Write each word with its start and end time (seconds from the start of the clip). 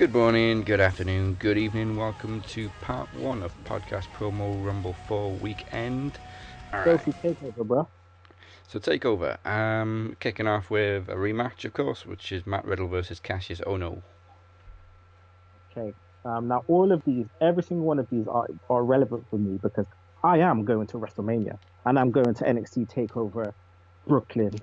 Good 0.00 0.14
morning, 0.14 0.62
good 0.62 0.80
afternoon, 0.80 1.34
good 1.34 1.58
evening. 1.58 1.94
Welcome 1.94 2.40
to 2.48 2.70
part 2.80 3.12
one 3.16 3.42
of 3.42 3.52
podcast 3.64 4.06
promo 4.16 4.64
Rumble 4.64 4.94
4 4.94 5.32
weekend. 5.32 6.18
All 6.72 6.78
right. 6.78 6.98
Sophie 6.98 7.12
takeover, 7.22 7.66
bro. 7.66 7.88
So 8.66 8.78
takeover. 8.78 9.36
Um, 9.46 10.16
kicking 10.18 10.46
off 10.46 10.70
with 10.70 11.10
a 11.10 11.16
rematch, 11.16 11.66
of 11.66 11.74
course, 11.74 12.06
which 12.06 12.32
is 12.32 12.46
Matt 12.46 12.64
Riddle 12.64 12.88
versus 12.88 13.20
Kassius 13.20 13.60
Ohno. 13.66 14.00
Okay. 15.70 15.92
Um, 16.24 16.48
now 16.48 16.64
all 16.66 16.92
of 16.92 17.04
these, 17.04 17.26
every 17.42 17.62
single 17.62 17.84
one 17.84 17.98
of 17.98 18.08
these 18.08 18.26
are, 18.26 18.46
are 18.70 18.82
relevant 18.82 19.26
for 19.28 19.36
me 19.36 19.58
because 19.62 19.84
I 20.24 20.38
am 20.38 20.64
going 20.64 20.86
to 20.86 20.96
WrestleMania 20.96 21.58
and 21.84 21.98
I'm 21.98 22.10
going 22.10 22.32
to 22.32 22.44
NXT 22.44 22.90
Takeover 22.90 23.52
Brooklyn 24.06 24.54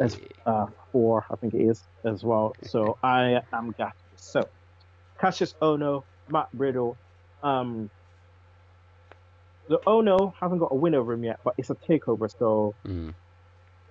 as 0.00 0.18
uh, 0.46 0.68
four, 0.90 1.26
I 1.30 1.36
think 1.36 1.52
it 1.52 1.64
is 1.68 1.82
as 2.02 2.24
well. 2.24 2.56
So 2.62 2.96
I 3.02 3.42
am 3.52 3.74
gassed. 3.76 3.98
So 4.16 4.48
Kassius 5.22 5.54
Ohno, 5.62 6.02
Matt 6.28 6.48
Riddle. 6.54 6.98
Um, 7.42 7.90
the 9.68 9.80
Ohno 9.86 10.32
haven't 10.40 10.58
got 10.58 10.70
a 10.72 10.76
win 10.76 10.94
over 10.94 11.12
him 11.14 11.24
yet, 11.24 11.38
but 11.44 11.54
it's 11.58 11.70
a 11.70 11.76
takeover, 11.90 12.28
so 12.38 12.74
Mm. 12.86 13.14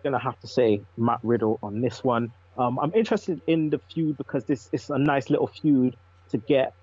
gonna 0.03 0.19
have 0.19 0.39
to 0.39 0.47
say 0.47 0.81
Matt 0.97 1.19
Riddle 1.23 1.59
on 1.63 1.81
this 1.81 2.03
one. 2.03 2.29
Um, 2.57 2.79
I'm 2.79 2.93
interested 2.95 3.39
in 3.47 3.69
the 3.69 3.79
feud 3.93 4.17
because 4.17 4.45
this 4.45 4.69
is 4.73 4.89
a 4.89 4.99
nice 4.99 5.29
little 5.29 5.47
feud 5.47 5.95
to 6.31 6.37
get 6.39 6.73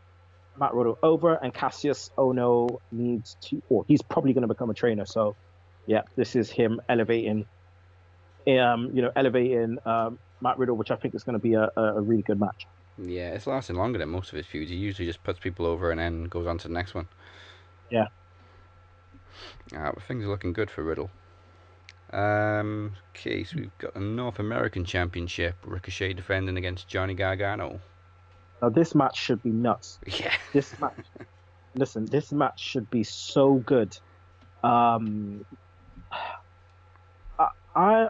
Matt 0.56 0.74
Riddle 0.74 0.98
over, 1.02 1.34
and 1.42 1.54
Kassius 1.54 2.10
Ohno 2.18 2.78
needs 2.92 3.36
to, 3.44 3.60
or 3.70 3.84
he's 3.88 4.02
probably 4.02 4.34
gonna 4.34 4.48
become 4.48 4.70
a 4.70 4.74
trainer. 4.74 5.06
So, 5.06 5.36
yeah, 5.86 6.02
this 6.16 6.36
is 6.36 6.50
him 6.50 6.80
elevating, 6.88 7.46
um, 8.48 8.90
you 8.94 9.02
know, 9.02 9.12
elevating 9.16 9.78
um, 9.86 10.18
Matt 10.40 10.58
Riddle, 10.58 10.76
which 10.76 10.90
I 10.92 10.96
think 10.96 11.14
is 11.14 11.24
gonna 11.24 11.40
be 11.40 11.54
a, 11.54 11.70
a 11.76 11.82
a 11.96 12.02
really 12.02 12.22
good 12.24 12.40
match. 12.40 12.66
Yeah, 12.98 13.30
it's 13.30 13.46
lasting 13.46 13.76
longer 13.76 13.98
than 13.98 14.10
most 14.10 14.32
of 14.32 14.36
his 14.36 14.46
feuds. 14.46 14.70
He 14.70 14.76
usually 14.76 15.06
just 15.06 15.24
puts 15.24 15.38
people 15.38 15.66
over 15.66 15.90
and 15.90 16.00
then 16.00 16.24
goes 16.24 16.46
on 16.46 16.58
to 16.58 16.68
the 16.68 16.74
next 16.74 16.94
one. 16.94 17.08
Yeah. 17.90 18.08
Uh, 19.74 19.92
but 19.92 20.02
things 20.02 20.24
are 20.24 20.28
looking 20.28 20.52
good 20.52 20.70
for 20.70 20.82
Riddle. 20.82 21.10
Um, 22.12 22.92
okay, 23.10 23.42
so 23.44 23.56
we've 23.56 23.78
got 23.78 23.96
a 23.96 24.00
North 24.00 24.38
American 24.38 24.84
Championship. 24.84 25.56
Ricochet 25.64 26.12
defending 26.12 26.58
against 26.58 26.86
Johnny 26.86 27.14
Gargano. 27.14 27.80
Now 28.60 28.68
this 28.68 28.94
match 28.94 29.16
should 29.16 29.42
be 29.42 29.50
nuts. 29.50 29.98
Yeah. 30.06 30.32
This 30.52 30.78
match, 30.78 30.96
listen, 31.74 32.04
this 32.06 32.30
match 32.30 32.60
should 32.60 32.90
be 32.90 33.02
so 33.04 33.54
good. 33.54 33.96
Um, 34.62 35.46
I, 37.38 37.48
I, 37.74 38.08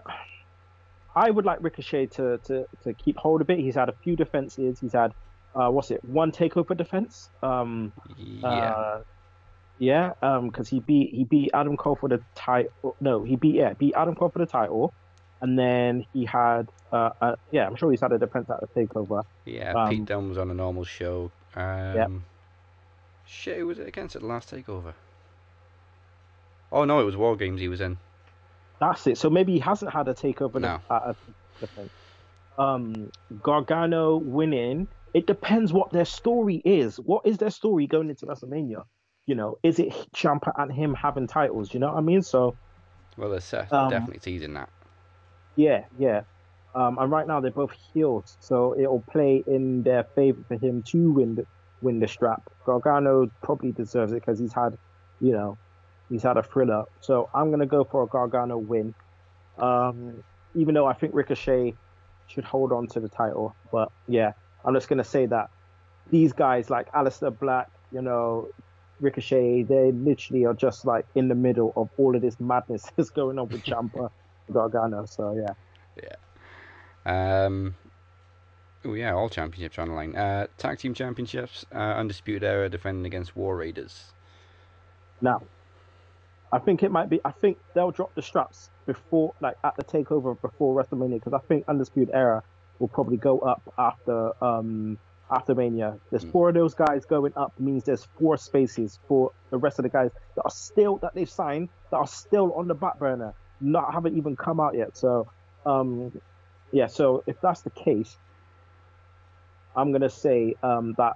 I 1.15 1.31
would 1.31 1.45
like 1.45 1.59
Ricochet 1.61 2.07
to, 2.07 2.39
to, 2.45 2.67
to 2.85 2.95
keep 2.95 3.17
hold 3.17 3.41
of 3.41 3.51
it. 3.51 3.59
He's 3.59 3.75
had 3.75 3.89
a 3.89 3.95
few 4.03 4.17
defenses. 4.17 4.81
He's 4.81 4.93
had, 4.95 5.13
uh, 5.55 5.69
what's 5.71 5.91
it, 5.91 6.03
one 6.05 6.33
takeover 6.33 6.77
defense. 6.77 7.29
Um, 7.43 7.93
Yeah. 8.17 8.49
uh, 8.49 9.03
yeah, 9.79 10.13
um, 10.23 10.49
because 10.49 10.69
he 10.69 10.79
beat 10.81 11.13
he 11.13 11.25
beat 11.25 11.51
Adam 11.53 11.77
Cole 11.77 11.97
for 11.97 12.09
the 12.09 12.21
title. 12.37 12.95
No, 13.01 13.25
he 13.25 13.35
beat 13.35 13.57
yeah 13.57 13.73
beat 13.73 13.95
Adam 13.97 14.15
Cole 14.15 14.29
for 14.29 14.39
the 14.39 14.47
title, 14.47 14.95
and 15.41 15.59
then 15.59 16.05
he 16.13 16.25
had 16.25 16.69
uh, 16.93 17.11
uh 17.21 17.35
yeah 17.51 17.67
I'm 17.67 17.75
sure 17.75 17.91
he's 17.91 18.01
had 18.01 18.13
a 18.13 18.19
defense 18.19 18.49
at 18.49 18.61
the 18.61 18.69
takeover. 18.81 19.25
yeah, 19.45 19.73
um, 19.73 19.89
Pete 19.91 20.05
Dunne 20.05 20.29
was 20.29 20.39
on 20.39 20.51
a 20.51 20.55
normal 20.55 20.85
show. 20.85 21.33
Um, 21.57 22.25
Shit, 23.27 23.59
who 23.59 23.67
was 23.67 23.81
it 23.81 23.89
against 23.89 24.15
at 24.15 24.23
the 24.23 24.29
last 24.29 24.53
takeover? 24.53 24.95
Oh 26.71 26.85
no, 26.85 27.01
it 27.01 27.05
was 27.05 27.17
War 27.17 27.37
Games 27.37 27.61
he 27.61 27.69
was 27.69 27.81
in. 27.81 27.99
That's 28.83 29.07
it. 29.07 29.17
So 29.17 29.31
maybe 29.31 29.53
he 29.53 29.59
hasn't 29.61 29.93
had 29.93 30.09
a 30.09 30.15
takeover 30.15 30.61
No. 30.61 30.81
at 30.91 31.03
a 31.11 31.17
defense. 31.61 31.91
Um, 32.59 33.11
Gargano 33.43 34.17
winning. 34.17 34.89
It 35.15 35.27
depends 35.29 35.73
what 35.73 35.93
their 35.93 36.05
story 36.05 36.61
is. 36.65 36.97
What 36.99 37.25
is 37.25 37.39
their 37.39 37.51
story 37.51 37.87
going 37.87 38.11
into 38.11 38.27
WrestleMania? 38.27 38.83
You 39.27 39.35
know, 39.37 39.57
is 39.63 39.79
it 39.79 39.91
Ciampa 40.17 40.53
and 40.57 40.73
him 40.73 40.95
having 40.95 41.29
titles? 41.29 41.73
You 41.73 41.79
know 41.81 41.89
what 41.93 41.97
I 41.99 42.01
mean? 42.01 42.23
So 42.23 42.57
Well, 43.17 43.31
there's 43.31 43.45
Seth 43.45 43.73
Um, 43.73 43.89
definitely 43.89 44.19
teasing 44.19 44.55
that. 44.55 44.69
Yeah, 45.55 45.85
yeah. 45.99 46.23
Um, 46.75 46.99
and 46.99 47.09
right 47.11 47.27
now 47.27 47.39
they're 47.41 47.51
both 47.53 47.73
heels, 47.93 48.37
so 48.41 48.75
it'll 48.77 49.05
play 49.13 49.45
in 49.47 49.83
their 49.85 50.03
favor 50.03 50.43
for 50.49 50.57
him 50.57 50.83
to 50.85 51.13
win 51.13 51.35
the, 51.37 51.47
win 51.83 52.01
the 52.01 52.09
strap. 52.09 52.43
Gargano 52.65 53.31
probably 53.43 53.71
deserves 53.71 54.13
it 54.13 54.17
because 54.17 54.39
he's 54.41 54.55
had, 54.55 54.77
you 55.21 55.33
know, 55.33 55.57
he's 56.13 56.23
had 56.23 56.37
a 56.37 56.43
thriller. 56.43 56.85
So 57.01 57.29
I'm 57.35 57.51
gonna 57.51 57.67
go 57.67 57.85
for 57.85 58.03
a 58.03 58.07
Gargano 58.07 58.59
win. 58.59 58.95
Um, 59.59 60.23
even 60.55 60.75
though 60.75 60.87
I 60.87 60.93
think 60.93 61.15
Ricochet 61.15 61.75
should 62.27 62.45
hold 62.45 62.71
on 62.73 62.87
to 62.89 63.01
the 63.01 63.09
title, 63.09 63.57
but 63.73 63.91
yeah, 64.07 64.33
I'm 64.65 64.75
just 64.75 64.89
gonna 64.89 65.05
say 65.05 65.27
that 65.27 65.51
these 66.11 66.33
guys 66.33 66.69
like 66.69 66.93
Aleister 66.93 67.37
Black, 67.37 67.71
you 67.91 68.03
know, 68.03 68.49
Ricochet, 69.01 69.63
they 69.65 69.91
literally 69.93 70.45
are 70.45 70.55
just 70.55 70.85
like 70.85 71.07
in 71.15 71.29
the 71.29 71.35
middle 71.35 71.73
of 71.77 71.89
all 71.97 72.15
of 72.15 72.21
this 72.21 72.39
madness 72.39 72.85
that's 72.97 73.11
going 73.11 73.39
on 73.39 73.49
with 73.49 73.65
Ciampa, 73.65 74.11
Gargano. 74.53 75.07
So 75.07 75.35
yeah. 75.35 75.55
Yeah. 77.07 77.47
Um, 77.47 77.75
oh 78.85 78.93
yeah, 78.93 79.15
all 79.15 79.31
championships 79.31 79.79
on 79.79 79.89
the 79.89 79.95
line. 79.95 80.15
Uh, 80.15 80.47
tag 80.59 80.79
team 80.79 80.93
championships, 80.93 81.65
uh, 81.75 81.79
Undisputed 81.79 82.45
Era 82.45 82.69
defending 82.69 83.07
against 83.07 83.35
War 83.35 83.57
Raiders. 83.57 84.13
Now, 85.23 85.43
I 86.53 86.59
think 86.59 86.83
it 86.83 86.91
might 86.91 87.09
be. 87.09 87.21
I 87.25 87.31
think 87.31 87.57
they'll 87.75 87.91
drop 87.91 88.15
the 88.15 88.23
straps 88.23 88.69
before, 88.87 89.33
like 89.41 89.57
at 89.65 89.75
the 89.77 89.85
takeover 89.85 90.39
before 90.41 90.75
WrestleMania, 90.81 91.15
because 91.15 91.33
I 91.33 91.39
think 91.47 91.65
Undisputed 91.67 92.15
Era 92.15 92.43
will 92.79 92.89
probably 92.89 93.17
go 93.17 93.39
up 93.39 93.63
after 93.79 94.33
um 94.45 94.99
after 95.31 95.55
Mania. 95.55 95.99
There's 96.11 96.25
Mm. 96.27 96.33
four 96.33 96.49
of 96.51 96.55
those 96.55 96.75
guys 96.75 97.07
going 97.07 97.33
up 97.37 97.59
means 97.59 97.85
there's 97.85 98.05
four 98.19 98.37
spaces 98.37 98.99
for 99.09 99.31
the 99.51 99.57
rest 99.57 99.79
of 99.79 99.85
the 99.85 99.89
guys 99.89 100.11
that 100.37 100.43
are 100.43 100.51
still 100.51 100.99
that 100.99 101.15
they've 101.15 101.31
signed 101.31 101.71
that 101.91 101.97
are 101.97 102.07
still 102.07 102.53
on 102.53 102.69
the 102.69 102.75
back 102.75 102.99
burner, 102.99 103.33
not 103.61 103.95
haven't 103.95 104.17
even 104.19 104.37
come 104.37 104.61
out 104.61 104.75
yet. 104.75 104.95
So, 104.95 105.31
um, 105.65 106.13
yeah. 106.71 106.87
So 106.87 107.23
if 107.27 107.41
that's 107.41 107.63
the 107.63 107.71
case, 107.71 108.15
I'm 109.75 109.91
gonna 109.93 110.11
say 110.11 110.55
um 110.63 110.95
that 110.99 111.15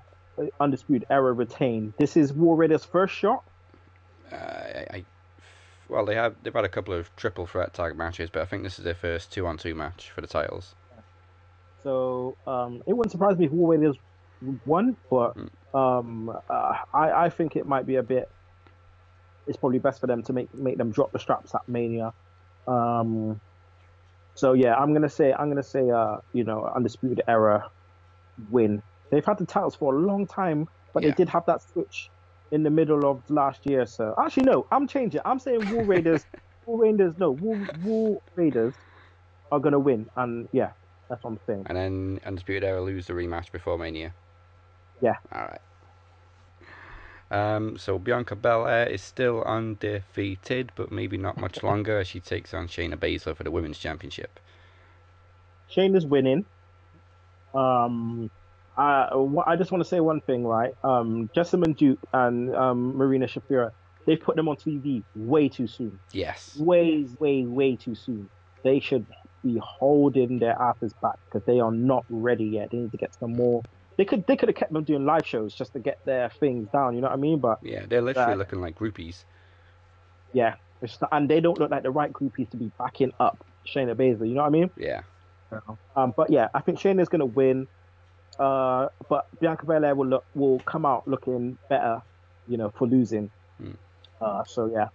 Undisputed 0.60 1.06
Era 1.10 1.32
retain. 1.34 1.92
This 1.98 2.16
is 2.16 2.32
War 2.32 2.56
Raiders' 2.56 2.84
first 2.86 3.14
shot. 3.14 3.44
Uh, 4.32 4.36
I, 4.36 4.86
I, 4.90 5.04
well, 5.88 6.04
they 6.04 6.14
have 6.14 6.36
they've 6.42 6.54
had 6.54 6.64
a 6.64 6.68
couple 6.68 6.94
of 6.94 7.14
triple 7.16 7.46
threat 7.46 7.74
tag 7.74 7.96
matches, 7.96 8.30
but 8.30 8.42
I 8.42 8.46
think 8.46 8.62
this 8.62 8.78
is 8.78 8.84
their 8.84 8.94
first 8.94 9.32
two 9.32 9.46
on 9.46 9.58
two 9.58 9.74
match 9.74 10.10
for 10.10 10.20
the 10.20 10.26
titles. 10.26 10.74
So 11.82 12.36
um, 12.46 12.82
it 12.86 12.94
wouldn't 12.96 13.12
surprise 13.12 13.36
me 13.36 13.46
if 13.46 13.52
War 13.52 13.72
Raiders 13.72 13.96
won, 14.40 14.96
but 15.10 15.36
um, 15.74 16.30
uh, 16.50 16.72
I, 16.92 17.26
I 17.26 17.30
think 17.30 17.56
it 17.56 17.66
might 17.66 17.86
be 17.86 17.96
a 17.96 18.02
bit. 18.02 18.24
It's 19.46 19.58
probably 19.58 19.78
best 19.78 20.00
for 20.00 20.06
them 20.08 20.22
to 20.24 20.32
make 20.32 20.48
make 20.54 20.78
them 20.78 20.90
drop 20.90 21.12
the 21.12 21.18
straps 21.20 21.54
at 21.54 21.62
Mania. 21.68 22.12
Um, 22.66 23.40
so 24.34 24.54
yeah, 24.54 24.74
I'm 24.74 24.92
gonna 24.92 25.08
say 25.08 25.32
I'm 25.32 25.48
gonna 25.48 25.62
say 25.62 25.88
uh, 25.88 26.16
you 26.32 26.44
know 26.44 26.68
undisputed 26.74 27.22
era 27.28 27.68
win. 28.50 28.82
They've 29.10 29.24
had 29.24 29.38
the 29.38 29.46
titles 29.46 29.76
for 29.76 29.94
a 29.96 30.00
long 30.00 30.26
time, 30.26 30.66
but 30.94 31.02
Yeah. 31.02 31.10
they 31.10 31.14
did 31.14 31.28
have 31.28 31.44
that 31.46 31.62
switch 31.62 32.10
in 32.50 32.62
the 32.62 32.70
middle 32.70 33.08
of 33.10 33.28
last 33.30 33.66
year. 33.66 33.86
So 33.86 34.14
actually, 34.18 34.44
no, 34.44 34.66
I'm 34.70 34.86
changing. 34.86 35.20
I'm 35.24 35.38
saying 35.38 35.70
War 35.72 35.84
Raiders. 35.84 36.24
War 36.66 36.80
Raiders, 36.80 37.14
no, 37.18 37.30
War, 37.30 37.58
War 37.84 38.20
Raiders 38.34 38.74
are 39.52 39.60
gonna 39.60 39.78
win, 39.78 40.08
and 40.16 40.48
yeah, 40.52 40.70
that's 41.08 41.22
what 41.22 41.30
I'm 41.30 41.40
saying. 41.46 41.66
And 41.66 41.76
then 41.76 42.20
Undisputed 42.26 42.64
Era 42.64 42.82
lose 42.82 43.06
the 43.06 43.12
rematch 43.12 43.52
before 43.52 43.78
Mania. 43.78 44.12
Yeah. 45.00 45.14
All 45.32 45.42
right. 45.42 45.60
Um, 47.30 47.76
so 47.76 47.98
Bianca 47.98 48.36
Belair 48.36 48.86
is 48.86 49.02
still 49.02 49.42
undefeated, 49.42 50.72
but 50.76 50.92
maybe 50.92 51.16
not 51.16 51.38
much 51.38 51.62
longer 51.64 52.00
as 52.00 52.08
she 52.08 52.20
takes 52.20 52.54
on 52.54 52.68
Shayna 52.68 52.96
Baszler 52.96 53.36
for 53.36 53.44
the 53.44 53.50
women's 53.50 53.78
championship. 53.78 54.38
Shane 55.68 55.96
is 55.96 56.06
winning. 56.06 56.44
Um, 57.54 58.30
I 58.76 59.08
I 59.46 59.56
just 59.56 59.70
want 59.72 59.82
to 59.82 59.88
say 59.88 60.00
one 60.00 60.20
thing, 60.20 60.44
right? 60.44 60.72
Um, 60.84 61.28
Jessamyn 61.34 61.76
Duke 61.76 61.98
and 62.12 62.54
um, 62.54 62.96
Marina 62.96 63.26
Shafir—they've 63.26 64.20
put 64.20 64.36
them 64.36 64.48
on 64.48 64.56
TV 64.56 65.02
way 65.14 65.48
too 65.48 65.66
soon. 65.66 65.98
Yes. 66.12 66.56
Way, 66.58 67.06
way, 67.18 67.44
way 67.46 67.76
too 67.76 67.94
soon. 67.94 68.28
They 68.64 68.80
should 68.80 69.06
be 69.42 69.60
holding 69.62 70.38
their 70.38 70.60
asses 70.60 70.92
back 71.00 71.14
because 71.24 71.44
they 71.46 71.60
are 71.60 71.70
not 71.72 72.04
ready 72.10 72.44
yet. 72.46 72.68
They 72.70 72.78
need 72.78 72.90
to 72.92 72.98
get 72.98 73.14
some 73.14 73.32
more. 73.32 73.62
They 73.96 74.04
could 74.04 74.26
they 74.26 74.36
could 74.36 74.48
have 74.50 74.56
kept 74.56 74.72
them 74.72 74.84
doing 74.84 75.06
live 75.06 75.26
shows 75.26 75.54
just 75.54 75.72
to 75.72 75.78
get 75.78 75.98
their 76.04 76.28
things 76.28 76.68
down. 76.72 76.94
You 76.94 77.00
know 77.00 77.06
what 77.08 77.14
I 77.14 77.20
mean? 77.20 77.38
But 77.38 77.58
Yeah, 77.62 77.86
they're 77.88 78.02
literally 78.02 78.30
Right. 78.30 78.38
looking 78.38 78.60
like 78.60 78.76
groupies. 78.76 79.24
yeah, 80.34 80.56
not, 81.00 81.08
and 81.12 81.30
they 81.30 81.40
don't 81.40 81.58
look 81.58 81.70
like 81.70 81.82
the 81.82 81.90
right 81.90 82.12
groupies 82.12 82.50
to 82.50 82.56
be 82.58 82.70
backing 82.78 83.12
up 83.18 83.42
Shayna 83.66 83.94
Baszler. 83.94 84.28
You 84.28 84.34
know 84.34 84.42
what 84.42 84.48
I 84.48 84.50
mean? 84.50 84.70
Yeah. 84.76 85.00
Um, 85.94 86.12
but 86.16 86.28
yeah, 86.30 86.48
I 86.52 86.60
think 86.60 86.78
Shayna's 86.78 87.08
gonna 87.08 87.24
win. 87.24 87.66
Uh, 88.38 88.88
but 89.08 89.26
Bianca 89.40 89.66
Belair 89.66 89.94
will 89.94 90.06
look 90.06 90.24
will 90.34 90.58
come 90.60 90.84
out 90.84 91.08
looking 91.08 91.56
better, 91.68 92.02
you 92.46 92.56
know, 92.56 92.70
for 92.70 92.86
losing. 92.86 93.30
Hmm. 93.58 93.72
Uh, 94.20 94.44
so 94.44 94.66
yeah, 94.66 94.88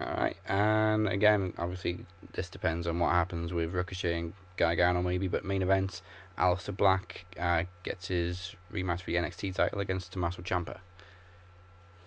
All 0.00 0.16
right. 0.16 0.36
And 0.46 1.08
again, 1.08 1.52
obviously, 1.58 2.04
this 2.32 2.48
depends 2.48 2.86
on 2.86 2.98
what 2.98 3.12
happens 3.12 3.52
with 3.52 3.72
Ricochet 3.72 4.18
and 4.18 4.32
Gargano 4.56 5.02
maybe, 5.02 5.26
but 5.26 5.44
main 5.44 5.62
event, 5.62 6.02
Aleister 6.38 6.76
Black 6.76 7.24
uh, 7.38 7.64
gets 7.82 8.08
his 8.08 8.54
rematch 8.72 9.00
for 9.00 9.06
the 9.06 9.16
NXT 9.16 9.54
title 9.54 9.80
against 9.80 10.12
Tommaso 10.12 10.42
Ciampa. 10.42 10.78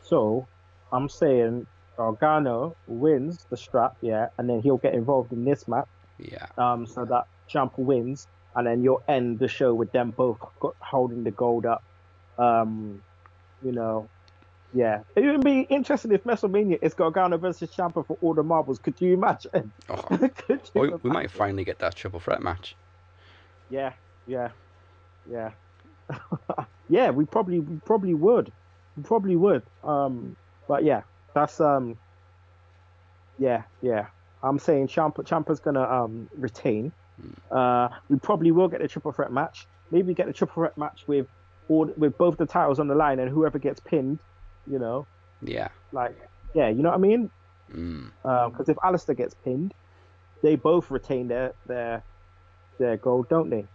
So 0.04 0.48
I'm 0.92 1.10
saying 1.10 1.66
Gargano 1.98 2.75
wins 2.88 3.46
the 3.50 3.57
strap, 3.57 3.98
yeah, 4.01 4.30
and 4.38 4.50
then 4.50 4.62
he'll 4.62 4.78
get 4.78 4.94
involved 4.94 5.31
in 5.31 5.44
this 5.44 5.68
match. 5.68 5.88
Yeah. 6.19 6.46
Um, 6.57 6.86
so 6.86 7.06
that 7.06 7.28
Ciampa 7.50 7.80
wins, 7.80 8.28
and 8.55 8.67
then 8.67 8.83
you'll 8.83 9.03
end 9.07 9.39
the 9.39 9.47
show 9.47 9.73
with 9.73 9.91
them 9.91 10.11
both 10.11 10.38
holding 10.79 11.23
the 11.23 11.31
gold 11.31 11.65
up. 11.65 11.83
Um, 12.38 13.01
you 13.63 13.71
know, 13.71 14.09
yeah, 14.73 15.01
it 15.15 15.21
would 15.21 15.44
be 15.44 15.61
interesting 15.61 16.11
if 16.11 16.23
WrestleMania 16.23 16.79
is 16.81 16.94
Gargano 16.94 17.38
versus 17.38 17.69
Ciampa 17.69 18.05
for 18.05 18.17
all 18.21 18.33
the 18.33 18.44
marbles. 18.44 18.79
Could 18.79 19.00
you 19.00 19.13
imagine? 19.13 19.71
Oh, 19.89 19.95
Could 20.47 20.61
you 20.73 20.81
we, 20.81 20.89
we 21.03 21.09
might 21.09 21.29
finally 21.29 21.63
get 21.63 21.79
that 21.79 21.95
triple 21.95 22.19
threat 22.19 22.41
match. 22.41 22.75
Yeah, 23.69 23.94
yeah, 24.25 24.50
yeah, 25.29 25.51
yeah. 26.89 27.11
We 27.11 27.25
probably, 27.25 27.59
we 27.59 27.77
probably 27.85 28.13
would, 28.15 28.51
we 28.97 29.03
probably 29.03 29.35
would. 29.35 29.63
Um, 29.83 30.35
but 30.67 30.83
yeah, 30.83 31.03
that's 31.35 31.61
um, 31.61 31.97
yeah, 33.38 33.63
yeah. 33.81 34.07
I'm 34.41 34.59
saying 34.59 34.88
Ciampa, 34.88 35.23
Ciampa's 35.23 35.59
gonna 35.59 35.83
um 35.83 36.29
retain. 36.35 36.91
Uh, 37.52 37.90
we 38.10 38.18
probably 38.20 38.52
will 38.52 38.68
get 38.68 38.81
the 38.81 38.88
triple 38.88 39.12
threat 39.12 39.31
match. 39.31 39.68
Maybe 39.92 40.14
get 40.14 40.28
the 40.28 40.34
triple 40.34 40.56
threat 40.56 40.78
match 40.78 41.04
with 41.08 41.28
all 41.70 41.92
with 41.98 42.18
both 42.18 42.38
the 42.38 42.46
titles 42.46 42.80
on 42.80 42.88
the 42.88 42.96
line, 42.96 43.20
and 43.20 43.30
whoever 43.30 43.60
gets 43.60 43.80
pinned, 43.80 44.20
you 44.70 44.80
know, 44.80 45.06
Yeah. 45.42 45.70
like 45.92 46.18
yeah, 46.54 46.70
you 46.70 46.84
know 46.84 46.90
what 46.90 46.96
I 46.98 47.02
mean? 47.02 47.30
Mm. 47.74 48.12
Because 48.22 48.70
if 48.70 48.78
Aleister 48.78 49.16
gets 49.16 49.34
pinned, 49.34 49.74
they 50.42 50.56
both 50.56 50.92
retain 50.92 51.28
their 51.28 51.54
their 51.68 52.04
their 52.80 52.98
gold, 52.98 53.30
don't 53.30 53.50
they? 53.50 53.66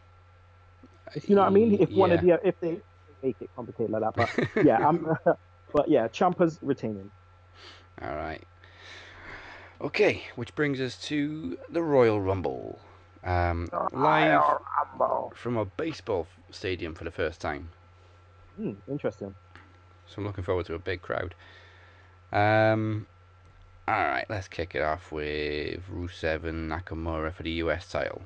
You 1.27 1.35
know 1.35 1.43
what 1.43 1.49
I 1.49 1.51
mean? 1.51 1.79
If 1.81 1.91
one 1.91 2.13
of 2.13 2.21
the 2.21 2.39
if 2.45 2.59
they 2.61 2.81
make 3.23 3.37
it 3.41 3.51
complicated 3.57 3.91
like 3.91 4.03
that, 4.03 4.15
but 4.55 4.65
yeah, 4.65 4.87
I'm. 4.87 5.17
but 5.73 5.89
yeah, 5.89 6.09
Ciampa's 6.09 6.59
retaining. 6.63 7.11
All 8.03 8.15
right. 8.15 8.43
Okay, 9.81 10.25
which 10.35 10.55
brings 10.55 10.81
us 10.81 10.97
to 11.07 11.57
the 11.71 11.83
Royal 11.83 12.21
Rumble. 12.21 12.81
Um, 13.25 13.69
live 13.93 14.43
from 15.35 15.57
a 15.57 15.65
baseball 15.65 16.27
stadium 16.51 16.95
for 16.95 17.05
the 17.05 17.11
first 17.11 17.41
time. 17.41 17.71
Hmm, 18.57 18.73
interesting. 18.89 19.35
So 20.07 20.15
I'm 20.19 20.25
looking 20.27 20.45
forward 20.45 20.67
to 20.67 20.75
a 20.75 20.79
big 20.79 21.03
crowd. 21.03 21.35
Um, 22.33 23.07
all 23.87 23.95
right, 23.95 24.27
let's 24.29 24.49
kick 24.49 24.75
it 24.75 24.83
off 24.83 25.13
with 25.13 25.81
Rusev 25.91 26.45
and 26.45 26.71
Nakamura 26.71 27.33
for 27.33 27.43
the 27.43 27.51
US 27.63 27.91
title. 27.91 28.23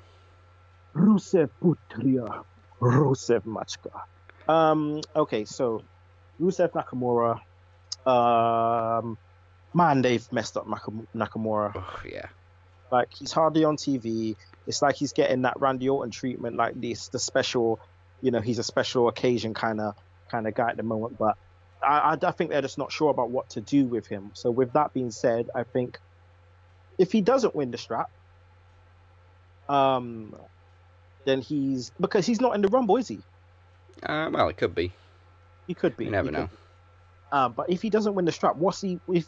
Rusev 0.94 1.50
Putria, 1.62 2.44
Rusev 2.80 3.42
Machka. 3.44 4.02
Um. 4.48 5.00
Okay, 5.16 5.44
so 5.44 5.82
Rusev 6.40 6.72
Nakamura. 6.72 7.40
Um. 8.06 9.16
Man, 9.74 10.02
they've 10.02 10.30
messed 10.32 10.56
up 10.56 10.66
Nakam- 10.66 11.06
Nakamura. 11.14 11.72
Oh 11.74 12.00
yeah, 12.06 12.26
Like 12.90 13.08
he's 13.14 13.32
hardly 13.32 13.64
on 13.64 13.76
TV. 13.76 14.36
It's 14.66 14.82
like 14.82 14.96
he's 14.96 15.12
getting 15.12 15.42
that 15.42 15.60
Randy 15.60 15.88
Orton 15.88 16.10
treatment, 16.10 16.56
like 16.56 16.80
this 16.80 17.08
the 17.08 17.18
special, 17.18 17.80
you 18.20 18.30
know, 18.30 18.40
he's 18.40 18.58
a 18.58 18.62
special 18.62 19.08
occasion 19.08 19.54
kind 19.54 19.80
of 19.80 19.94
kind 20.30 20.46
of 20.46 20.54
guy 20.54 20.70
at 20.70 20.76
the 20.76 20.82
moment. 20.82 21.18
But 21.18 21.36
I, 21.82 22.14
I, 22.14 22.18
I 22.22 22.30
think 22.30 22.50
they're 22.50 22.62
just 22.62 22.78
not 22.78 22.92
sure 22.92 23.10
about 23.10 23.30
what 23.30 23.50
to 23.50 23.60
do 23.60 23.86
with 23.86 24.06
him. 24.06 24.30
So 24.34 24.50
with 24.50 24.72
that 24.74 24.92
being 24.92 25.10
said, 25.10 25.50
I 25.54 25.64
think 25.64 25.98
if 26.98 27.12
he 27.12 27.20
doesn't 27.20 27.54
win 27.54 27.70
the 27.70 27.78
strap, 27.78 28.10
um, 29.68 30.34
then 31.24 31.40
he's 31.40 31.90
because 32.00 32.26
he's 32.26 32.40
not 32.40 32.54
in 32.54 32.62
the 32.62 32.68
Rumble, 32.68 32.96
is 32.96 33.08
he? 33.08 33.20
uh, 34.04 34.30
well 34.32 34.48
it 34.48 34.56
could 34.56 34.74
be. 34.74 34.92
He 35.66 35.74
could 35.74 35.96
be. 35.96 36.06
You 36.06 36.10
never 36.10 36.28
he 36.28 36.36
know. 36.36 36.48
Um, 37.30 37.52
but 37.52 37.70
if 37.70 37.80
he 37.80 37.88
doesn't 37.88 38.14
win 38.14 38.26
the 38.26 38.32
strap, 38.32 38.56
what's 38.56 38.80
he? 38.80 39.00
If 39.08 39.26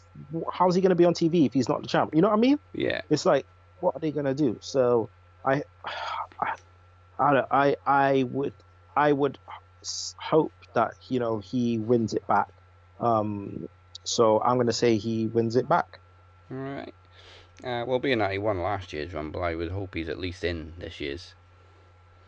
how's 0.53 0.75
he 0.75 0.81
going 0.81 0.91
to 0.91 0.95
be 0.95 1.05
on 1.05 1.13
TV 1.13 1.45
if 1.45 1.53
he's 1.53 1.67
not 1.67 1.81
the 1.81 1.87
champ? 1.87 2.13
You 2.13 2.21
know 2.21 2.27
what 2.29 2.37
I 2.37 2.39
mean? 2.39 2.59
Yeah, 2.73 3.01
it's 3.09 3.25
like 3.25 3.45
what 3.79 3.95
are 3.95 3.99
they 3.99 4.11
gonna 4.11 4.33
do 4.33 4.57
so 4.61 5.09
i 5.45 5.63
i 7.19 7.43
i, 7.51 7.75
I, 7.85 8.23
would 8.23 8.53
i 8.95 9.11
would 9.11 9.37
hope 10.17 10.51
that 10.73 10.93
you 11.09 11.19
know 11.19 11.39
he 11.39 11.77
wins 11.77 12.13
it 12.13 12.25
back 12.27 12.49
um 12.99 13.69
so 14.03 14.41
i'm 14.41 14.57
gonna 14.57 14.73
say 14.73 14.97
he 14.97 15.27
wins 15.27 15.55
it 15.55 15.69
back 15.69 15.99
all 16.51 16.57
right. 16.57 16.93
Uh, 17.63 17.83
well, 17.87 17.99
being 17.99 18.19
that 18.19 18.31
he 18.31 18.37
won 18.37 18.61
last 18.61 18.93
year's 18.93 19.13
Rumble, 19.13 19.43
I 19.43 19.55
would 19.55 19.71
hope 19.71 19.95
he's 19.95 20.09
at 20.09 20.19
least 20.19 20.43
in 20.43 20.73
this 20.77 20.99
year's. 20.99 21.33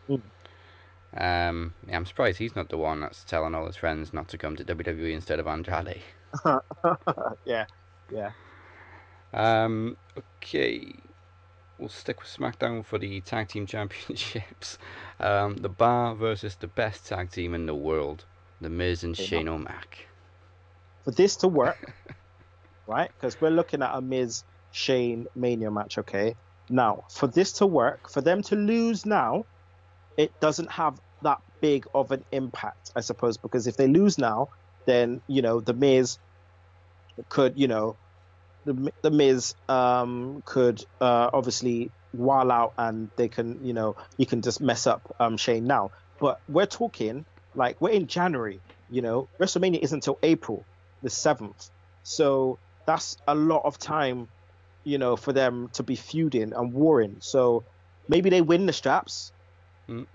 Mm. 0.08 0.22
Um, 1.16 1.74
yeah, 1.86 1.96
I'm 1.96 2.06
surprised 2.06 2.38
he's 2.38 2.56
not 2.56 2.68
the 2.68 2.78
one 2.78 3.00
that's 3.00 3.24
telling 3.24 3.54
all 3.54 3.66
his 3.66 3.76
friends 3.76 4.12
not 4.12 4.28
to 4.28 4.38
come 4.38 4.56
to 4.56 4.64
WWE 4.64 5.12
instead 5.12 5.38
of 5.38 5.46
Andrade. 5.46 6.02
yeah 7.46 7.64
yeah 8.10 8.32
Um, 9.32 9.96
okay, 10.18 10.94
we'll 11.78 11.88
stick 11.88 12.20
with 12.20 12.28
SmackDown 12.28 12.84
for 12.84 12.98
the 12.98 13.20
tag 13.20 13.48
team 13.48 13.66
championships. 13.74 14.78
Um, 15.20 15.56
the 15.56 15.68
Bar 15.68 16.14
versus 16.14 16.56
the 16.56 16.66
best 16.68 17.06
tag 17.06 17.30
team 17.30 17.54
in 17.54 17.66
the 17.66 17.74
world, 17.74 18.24
The 18.60 18.68
Miz 18.70 19.04
and 19.04 19.16
Shane 19.16 19.48
O'Mac. 19.48 20.06
for 21.04 21.10
this 21.12 21.36
to 21.36 21.48
work 21.48 21.92
right 22.86 23.10
because 23.16 23.40
we're 23.40 23.50
looking 23.50 23.82
at 23.82 23.94
a 23.94 24.00
Miz 24.00 24.44
Shane 24.72 25.26
Mania 25.34 25.70
match 25.70 25.98
okay 25.98 26.34
now 26.68 27.04
for 27.10 27.26
this 27.26 27.52
to 27.52 27.66
work 27.66 28.10
for 28.10 28.20
them 28.20 28.42
to 28.42 28.56
lose 28.56 29.06
now 29.06 29.44
it 30.16 30.38
doesn't 30.40 30.70
have 30.70 31.00
that 31.22 31.40
big 31.60 31.86
of 31.94 32.10
an 32.12 32.24
impact 32.32 32.92
I 32.96 33.00
suppose 33.00 33.36
because 33.36 33.66
if 33.66 33.76
they 33.76 33.86
lose 33.86 34.18
now 34.18 34.48
then 34.84 35.20
you 35.28 35.40
know 35.42 35.60
the 35.60 35.72
Miz 35.74 36.18
could 37.28 37.58
you 37.58 37.68
know 37.68 37.96
the 38.64 38.92
the 39.02 39.10
Miz 39.10 39.54
um 39.68 40.42
could 40.44 40.84
uh 41.00 41.30
obviously 41.32 41.90
while 42.12 42.50
out 42.50 42.74
and 42.78 43.10
they 43.16 43.28
can 43.28 43.64
you 43.64 43.72
know 43.72 43.96
you 44.16 44.26
can 44.26 44.42
just 44.42 44.60
mess 44.60 44.86
up 44.86 45.14
um 45.20 45.36
Shane 45.36 45.66
now. 45.66 45.90
But 46.20 46.40
we're 46.48 46.66
talking 46.66 47.24
like 47.54 47.80
we're 47.80 47.90
in 47.90 48.06
January 48.06 48.60
you 48.90 49.02
know 49.02 49.28
WrestleMania 49.40 49.80
isn't 49.80 49.98
until 49.98 50.18
April 50.22 50.64
the 51.02 51.08
7th 51.08 51.70
so 52.02 52.58
that's 52.86 53.16
a 53.28 53.34
lot 53.34 53.62
of 53.64 53.78
time 53.78 54.28
you 54.84 54.98
know 54.98 55.16
for 55.16 55.32
them 55.32 55.68
to 55.74 55.82
be 55.82 55.94
feuding 55.94 56.52
and 56.54 56.72
warring. 56.72 57.16
So 57.20 57.64
maybe 58.08 58.30
they 58.30 58.40
win 58.40 58.66
the 58.66 58.72
straps. 58.72 59.32
Mm. 59.88 60.06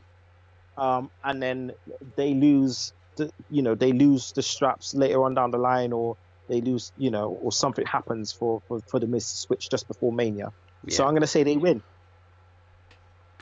um 0.78 1.10
and 1.24 1.42
then 1.42 1.72
they 2.16 2.34
lose 2.36 2.94
the 3.16 3.32
you 3.50 3.62
know 3.64 3.76
they 3.76 3.92
lose 3.92 4.32
the 4.34 4.44
straps 4.44 4.94
later 4.94 5.24
on 5.24 5.34
down 5.34 5.50
the 5.50 5.58
line 5.58 5.92
or 5.94 6.16
they 6.50 6.62
lose 6.62 6.92
you 6.98 7.10
know 7.12 7.38
or 7.42 7.52
something 7.52 7.86
happens 7.86 8.32
for 8.32 8.62
for, 8.68 8.80
for 8.88 9.00
the 9.00 9.08
Miz 9.08 9.30
to 9.32 9.38
switch 9.38 9.70
just 9.70 9.88
before 9.88 10.12
Mania 10.12 10.52
Yeah, 10.86 10.96
so 10.96 11.06
I'm 11.06 11.14
gonna 11.14 11.28
say 11.28 11.44
they 11.44 11.58
win 11.58 11.82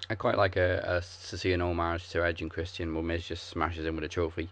I 0.10 0.16
quite 0.16 0.38
like 0.38 0.58
a, 0.58 1.02
a 1.02 1.28
to 1.30 1.38
see 1.38 1.54
an 1.54 1.62
homage 1.62 2.10
to 2.10 2.24
Edge 2.26 2.42
and 2.42 2.52
Christian 2.52 2.94
where 2.94 3.04
Miz 3.04 3.26
just 3.26 3.48
smashes 3.48 3.86
him 3.86 3.96
with 3.96 4.04
a 4.04 4.10
trophy. 4.10 4.50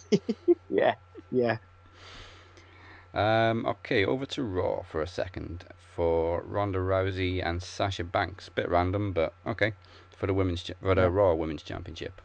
yeah 0.70 0.94
yeah 1.30 1.58
Um, 3.14 3.66
okay, 3.66 4.04
over 4.06 4.24
to 4.26 4.42
Raw 4.42 4.82
for 4.82 5.02
a 5.02 5.06
second 5.06 5.64
for 5.94 6.42
Ronda 6.42 6.78
Rousey 6.78 7.46
and 7.46 7.62
Sasha 7.62 8.04
Banks. 8.04 8.48
Bit 8.48 8.68
random, 8.70 9.12
but 9.12 9.34
okay. 9.46 9.74
For 10.16 10.26
the 10.26 10.34
women's 10.34 10.62
for 10.80 10.94
the 10.94 11.02
Yeah. 11.02 11.08
Raw 11.08 11.34
Women's 11.34 11.62
Championship. 11.62 12.22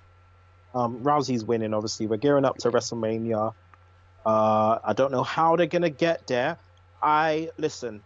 Um, 0.73 1.03
Rousey's 1.03 1.43
winning, 1.43 1.73
obviously. 1.73 2.07
We're 2.07 2.17
gearing 2.17 2.45
up 2.45 2.57
to 2.59 2.71
WrestleMania. 2.71 3.53
Uh, 4.27 4.79
I 4.83 4.91
don't 4.91 5.13
know 5.13 5.23
how 5.23 5.55
they're 5.55 5.67
gonna 5.67 5.89
get 5.89 6.27
there. 6.27 6.57
I 7.01 7.49
listen. 7.57 8.01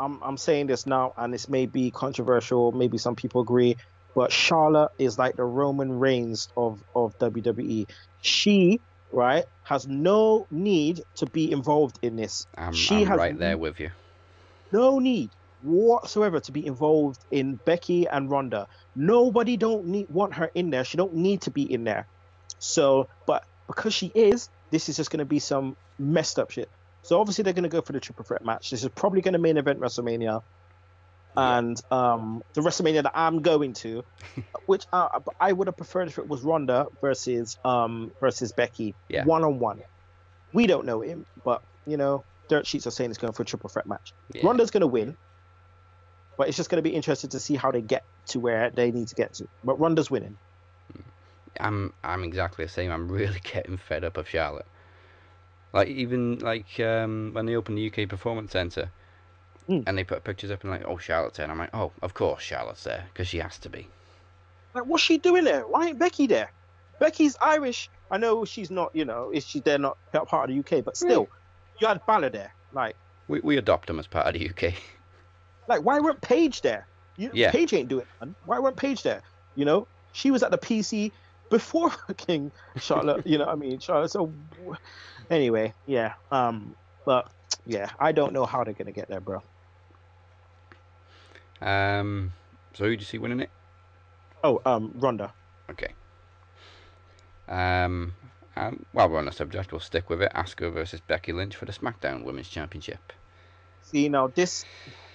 I'm 0.00 0.18
I'm 0.20 0.36
saying 0.36 0.66
this 0.66 0.86
now, 0.86 1.12
and 1.16 1.32
this 1.32 1.48
may 1.48 1.66
be 1.66 1.92
controversial. 1.92 2.72
Maybe 2.72 2.98
some 2.98 3.14
people 3.14 3.42
agree, 3.42 3.76
but 4.16 4.32
Charlotte 4.32 4.90
is 4.98 5.18
like 5.18 5.36
the 5.36 5.44
Roman 5.44 6.00
Reigns 6.00 6.48
of 6.56 6.82
of 6.96 7.16
WWE. 7.20 7.88
She 8.22 8.80
right 9.12 9.44
has 9.62 9.86
no 9.86 10.48
need 10.50 11.04
to 11.16 11.26
be 11.26 11.52
involved 11.52 11.96
in 12.02 12.16
this. 12.16 12.46
I'm, 12.56 12.72
She 12.72 13.02
I'm 13.02 13.06
has 13.06 13.18
right 13.18 13.38
there 13.38 13.56
with 13.56 13.78
you. 13.78 13.90
no 14.72 14.98
need 14.98 15.30
whatsoever 15.62 16.40
to 16.40 16.50
be 16.50 16.66
involved 16.66 17.20
in 17.30 17.54
Becky 17.64 18.08
and 18.08 18.28
Ronda. 18.28 18.66
Nobody 18.96 19.56
don't 19.56 19.86
need 19.86 20.10
want 20.10 20.34
her 20.34 20.50
in 20.56 20.70
there. 20.70 20.82
She 20.82 20.96
don't 20.96 21.14
need 21.14 21.42
to 21.42 21.52
be 21.52 21.62
in 21.72 21.84
there. 21.84 22.08
So, 22.58 23.06
but 23.26 23.44
because 23.68 23.94
she 23.94 24.10
is, 24.12 24.48
this 24.72 24.88
is 24.88 24.96
just 24.96 25.10
going 25.10 25.18
to 25.18 25.24
be 25.24 25.38
some 25.38 25.76
messed 25.98 26.40
up 26.40 26.50
shit. 26.50 26.68
So 27.02 27.20
obviously 27.20 27.44
they're 27.44 27.52
going 27.52 27.62
to 27.64 27.68
go 27.68 27.82
for 27.82 27.92
the 27.92 28.00
triple 28.00 28.24
threat 28.24 28.44
match. 28.44 28.70
This 28.70 28.82
is 28.82 28.88
probably 28.88 29.20
going 29.20 29.34
to 29.34 29.38
main 29.38 29.56
event 29.58 29.78
WrestleMania, 29.78 30.42
and 31.36 31.80
um, 31.92 32.42
the 32.54 32.62
WrestleMania 32.62 33.04
that 33.04 33.12
I'm 33.14 33.42
going 33.42 33.74
to, 33.74 34.02
which 34.66 34.86
uh, 34.92 35.20
I 35.38 35.52
would 35.52 35.68
have 35.68 35.76
preferred 35.76 36.08
if 36.08 36.18
it 36.18 36.26
was 36.28 36.42
Ronda 36.42 36.86
versus 37.00 37.58
um 37.64 38.10
versus 38.20 38.52
Becky, 38.52 38.94
one 39.24 39.44
on 39.44 39.58
one. 39.58 39.82
We 40.52 40.66
don't 40.66 40.86
know 40.86 41.00
him, 41.00 41.26
but 41.44 41.62
you 41.86 41.96
know, 41.96 42.24
dirt 42.48 42.66
sheets 42.66 42.86
are 42.86 42.90
saying 42.90 43.10
it's 43.10 43.18
going 43.18 43.32
for 43.32 43.42
a 43.42 43.46
triple 43.46 43.68
threat 43.68 43.86
match. 43.86 44.12
Yeah. 44.32 44.42
Ronda's 44.44 44.70
going 44.70 44.82
to 44.82 44.86
win, 44.86 45.16
but 46.38 46.48
it's 46.48 46.56
just 46.56 46.70
going 46.70 46.82
to 46.82 46.88
be 46.88 46.94
interesting 46.94 47.30
to 47.30 47.40
see 47.40 47.56
how 47.56 47.72
they 47.72 47.82
get 47.82 48.04
to 48.28 48.40
where 48.40 48.70
they 48.70 48.90
need 48.90 49.08
to 49.08 49.14
get 49.14 49.34
to. 49.34 49.48
But 49.64 49.80
Ronda's 49.80 50.10
winning. 50.10 50.38
I'm 51.60 51.92
I'm 52.02 52.24
exactly 52.24 52.64
the 52.64 52.70
same. 52.70 52.90
I'm 52.90 53.08
really 53.10 53.40
getting 53.52 53.76
fed 53.76 54.04
up 54.04 54.16
of 54.16 54.28
Charlotte. 54.28 54.66
Like 55.72 55.88
even 55.88 56.38
like 56.38 56.78
um, 56.80 57.30
when 57.32 57.46
they 57.46 57.56
opened 57.56 57.78
the 57.78 57.86
UK 57.90 58.08
Performance 58.08 58.52
Centre, 58.52 58.90
Mm. 59.68 59.84
and 59.86 59.96
they 59.96 60.02
put 60.02 60.24
pictures 60.24 60.50
up 60.50 60.62
and 60.64 60.72
like, 60.72 60.84
oh 60.86 60.98
Charlotte's 60.98 61.36
there. 61.36 61.44
And 61.44 61.52
I'm 61.52 61.58
like, 61.58 61.70
oh, 61.72 61.92
of 62.02 62.14
course 62.14 62.42
Charlotte's 62.42 62.82
there 62.82 63.04
because 63.12 63.28
she 63.28 63.38
has 63.38 63.58
to 63.58 63.68
be. 63.70 63.86
Like, 64.74 64.86
what's 64.86 65.04
she 65.04 65.18
doing 65.18 65.44
there? 65.44 65.64
Why 65.68 65.86
ain't 65.86 66.00
Becky 66.00 66.26
there? 66.26 66.50
Becky's 66.98 67.36
Irish. 67.40 67.88
I 68.10 68.18
know 68.18 68.44
she's 68.44 68.72
not, 68.72 68.90
you 68.94 69.04
know, 69.04 69.30
is 69.32 69.46
she 69.46 69.60
they're 69.60 69.78
not 69.78 69.96
part 70.12 70.50
of 70.50 70.56
the 70.56 70.58
UK, 70.78 70.84
but 70.84 70.96
still, 70.96 71.28
you 71.80 71.86
had 71.86 72.04
Balor 72.06 72.30
there. 72.30 72.52
Like, 72.72 72.96
We 73.28 73.38
we 73.40 73.56
adopt 73.56 73.86
them 73.86 74.00
as 74.00 74.08
part 74.08 74.26
of 74.26 74.34
the 74.34 74.50
UK. 74.50 74.74
like 75.68 75.82
why 75.82 76.00
weren't 76.00 76.20
Paige 76.20 76.62
there? 76.62 76.86
You, 77.16 77.30
Yeah. 77.32 77.52
Paige 77.52 77.72
ain't 77.74 77.88
doing 77.88 78.02
it. 78.02 78.08
man. 78.24 78.34
Why 78.46 78.58
weren't 78.58 78.76
Paige 78.76 79.04
there? 79.04 79.22
You 79.54 79.64
know, 79.64 79.86
she 80.12 80.32
was 80.32 80.42
at 80.42 80.50
the 80.50 80.58
PC 80.58 81.12
before 81.52 81.90
King 82.16 82.50
Charlotte. 82.76 83.26
you 83.26 83.36
know, 83.36 83.44
what 83.44 83.52
I 83.52 83.56
mean, 83.56 83.78
Charlotte. 83.78 84.10
So 84.10 84.32
anyway, 85.30 85.74
yeah. 85.86 86.14
Um, 86.32 86.74
but 87.04 87.30
yeah, 87.66 87.90
I 88.00 88.10
don't 88.10 88.32
know 88.32 88.46
how 88.46 88.64
they're 88.64 88.72
gonna 88.72 88.90
get 88.90 89.08
there, 89.08 89.20
bro. 89.20 89.42
Um, 91.60 92.32
so 92.72 92.84
who 92.84 92.96
do 92.96 93.00
you 93.00 93.06
see 93.06 93.18
winning 93.18 93.40
it? 93.40 93.50
Oh, 94.42 94.60
um, 94.64 94.92
Ronda. 94.96 95.32
Okay. 95.70 95.92
Um, 97.46 98.14
um, 98.56 98.84
while 98.92 99.10
we're 99.10 99.18
on 99.18 99.26
the 99.26 99.32
subject, 99.32 99.72
we'll 99.72 99.80
stick 99.80 100.08
with 100.08 100.22
it. 100.22 100.32
Asuka 100.34 100.72
versus 100.72 101.00
Becky 101.00 101.32
Lynch 101.32 101.54
for 101.54 101.66
the 101.66 101.72
SmackDown 101.72 102.24
Women's 102.24 102.48
Championship. 102.48 103.12
See 103.82 104.08
now 104.08 104.28
this, 104.28 104.64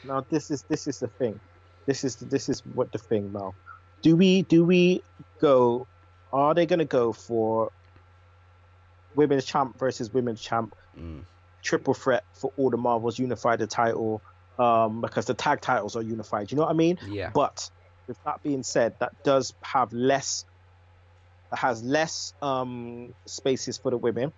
now 0.03 0.23
this 0.29 0.51
is 0.51 0.61
this 0.63 0.87
is 0.87 0.99
the 0.99 1.07
thing, 1.07 1.39
this 1.87 2.03
is 2.03 2.15
this 2.17 2.47
is 2.47 2.59
what 2.75 2.91
the 2.91 2.99
thing 2.99 3.33
now. 3.33 3.55
Do 4.03 4.15
we 4.15 4.43
do 4.43 4.63
we 4.63 5.01
go? 5.41 5.87
Are 6.31 6.53
they 6.53 6.65
gonna 6.65 6.85
go 6.85 7.13
for 7.13 7.71
women's 9.15 9.45
champ 9.45 9.77
versus 9.79 10.11
women's 10.11 10.41
champ 10.41 10.75
Mm. 10.97 11.25
triple 11.63 11.93
threat 11.93 12.23
for 12.39 12.51
all 12.57 12.69
the 12.69 12.77
Marvels 12.77 13.17
unify 13.19 13.55
the 13.55 13.67
title? 13.67 14.21
Um, 14.59 15.01
because 15.01 15.25
the 15.25 15.35
tag 15.35 15.61
titles 15.61 15.95
are 15.95 16.01
unified. 16.01 16.51
You 16.51 16.57
know 16.57 16.63
what 16.63 16.71
I 16.71 16.73
mean? 16.73 16.97
Yeah. 17.07 17.29
But 17.31 17.69
with 18.07 18.17
that 18.25 18.41
being 18.41 18.63
said, 18.63 18.95
that 18.99 19.11
does 19.23 19.53
have 19.63 19.91
less 19.93 20.45
has 21.53 21.81
less 21.83 22.33
um 22.41 23.13
spaces 23.25 23.77
for 23.77 23.91
the 23.91 23.97
women, 23.97 24.33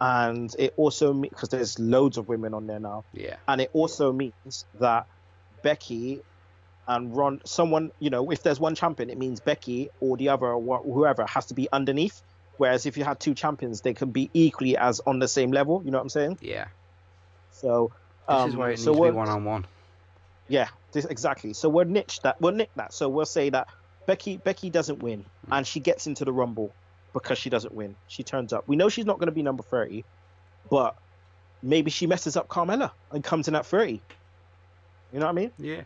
and 0.00 0.50
it 0.58 0.72
also 0.76 1.12
because 1.12 1.48
there's 1.50 1.78
loads 1.78 2.16
of 2.16 2.28
women 2.28 2.54
on 2.54 2.66
there 2.66 2.80
now 2.80 3.04
Yeah. 3.12 3.36
and 3.48 3.60
it 3.60 3.70
also 3.74 4.12
means 4.12 4.64
that 4.80 5.06
Becky 5.62 6.22
and 6.88 7.16
run 7.16 7.40
someone, 7.44 7.90
you 7.98 8.10
know, 8.10 8.30
if 8.30 8.42
there's 8.42 8.60
one 8.60 8.74
champion, 8.74 9.10
it 9.10 9.18
means 9.18 9.40
Becky 9.40 9.90
or 10.00 10.16
the 10.16 10.28
other 10.28 10.46
or 10.46 10.78
whoever 10.78 11.26
has 11.26 11.46
to 11.46 11.54
be 11.54 11.68
underneath. 11.72 12.22
Whereas 12.58 12.86
if 12.86 12.96
you 12.96 13.04
had 13.04 13.20
two 13.20 13.34
champions, 13.34 13.80
they 13.82 13.92
can 13.92 14.10
be 14.10 14.30
equally 14.32 14.76
as 14.76 15.00
on 15.00 15.18
the 15.18 15.28
same 15.28 15.50
level. 15.50 15.82
You 15.84 15.90
know 15.90 15.98
what 15.98 16.02
I'm 16.02 16.08
saying? 16.08 16.38
Yeah. 16.40 16.68
So 17.50 17.92
This 18.28 18.36
um, 18.36 18.48
is 18.50 18.56
why 18.56 18.66
it 18.68 18.70
needs 18.70 18.84
to 18.84 18.92
be 18.92 19.10
one 19.10 19.28
on 19.28 19.44
one. 19.44 19.66
yeah, 20.48 20.68
this, 20.92 21.04
exactly. 21.04 21.52
So 21.52 21.68
we'll 21.68 21.86
niche 21.86 22.20
that. 22.22 22.40
We'll 22.40 22.52
nick 22.52 22.70
that. 22.76 22.92
So 22.94 23.08
we'll 23.08 23.26
say 23.26 23.50
that 23.50 23.68
Becky 24.06 24.36
Becky 24.36 24.70
doesn't 24.70 25.00
win, 25.02 25.24
and 25.50 25.66
she 25.66 25.80
gets 25.80 26.06
into 26.06 26.24
the 26.24 26.32
Rumble 26.32 26.72
because 27.12 27.38
she 27.38 27.50
doesn't 27.50 27.74
win. 27.74 27.96
She 28.08 28.22
turns 28.22 28.52
up. 28.52 28.68
We 28.68 28.76
know 28.76 28.88
she's 28.88 29.06
not 29.06 29.18
going 29.18 29.26
to 29.26 29.32
be 29.32 29.42
number 29.42 29.62
thirty, 29.62 30.04
but 30.70 30.96
maybe 31.62 31.90
she 31.90 32.06
messes 32.06 32.36
up 32.36 32.48
Carmella 32.48 32.90
and 33.10 33.24
comes 33.24 33.48
in 33.48 33.54
at 33.54 33.66
thirty. 33.66 34.00
You 35.12 35.18
know 35.18 35.26
what 35.26 35.32
I 35.32 35.34
mean? 35.34 35.50
Yeah. 35.58 35.82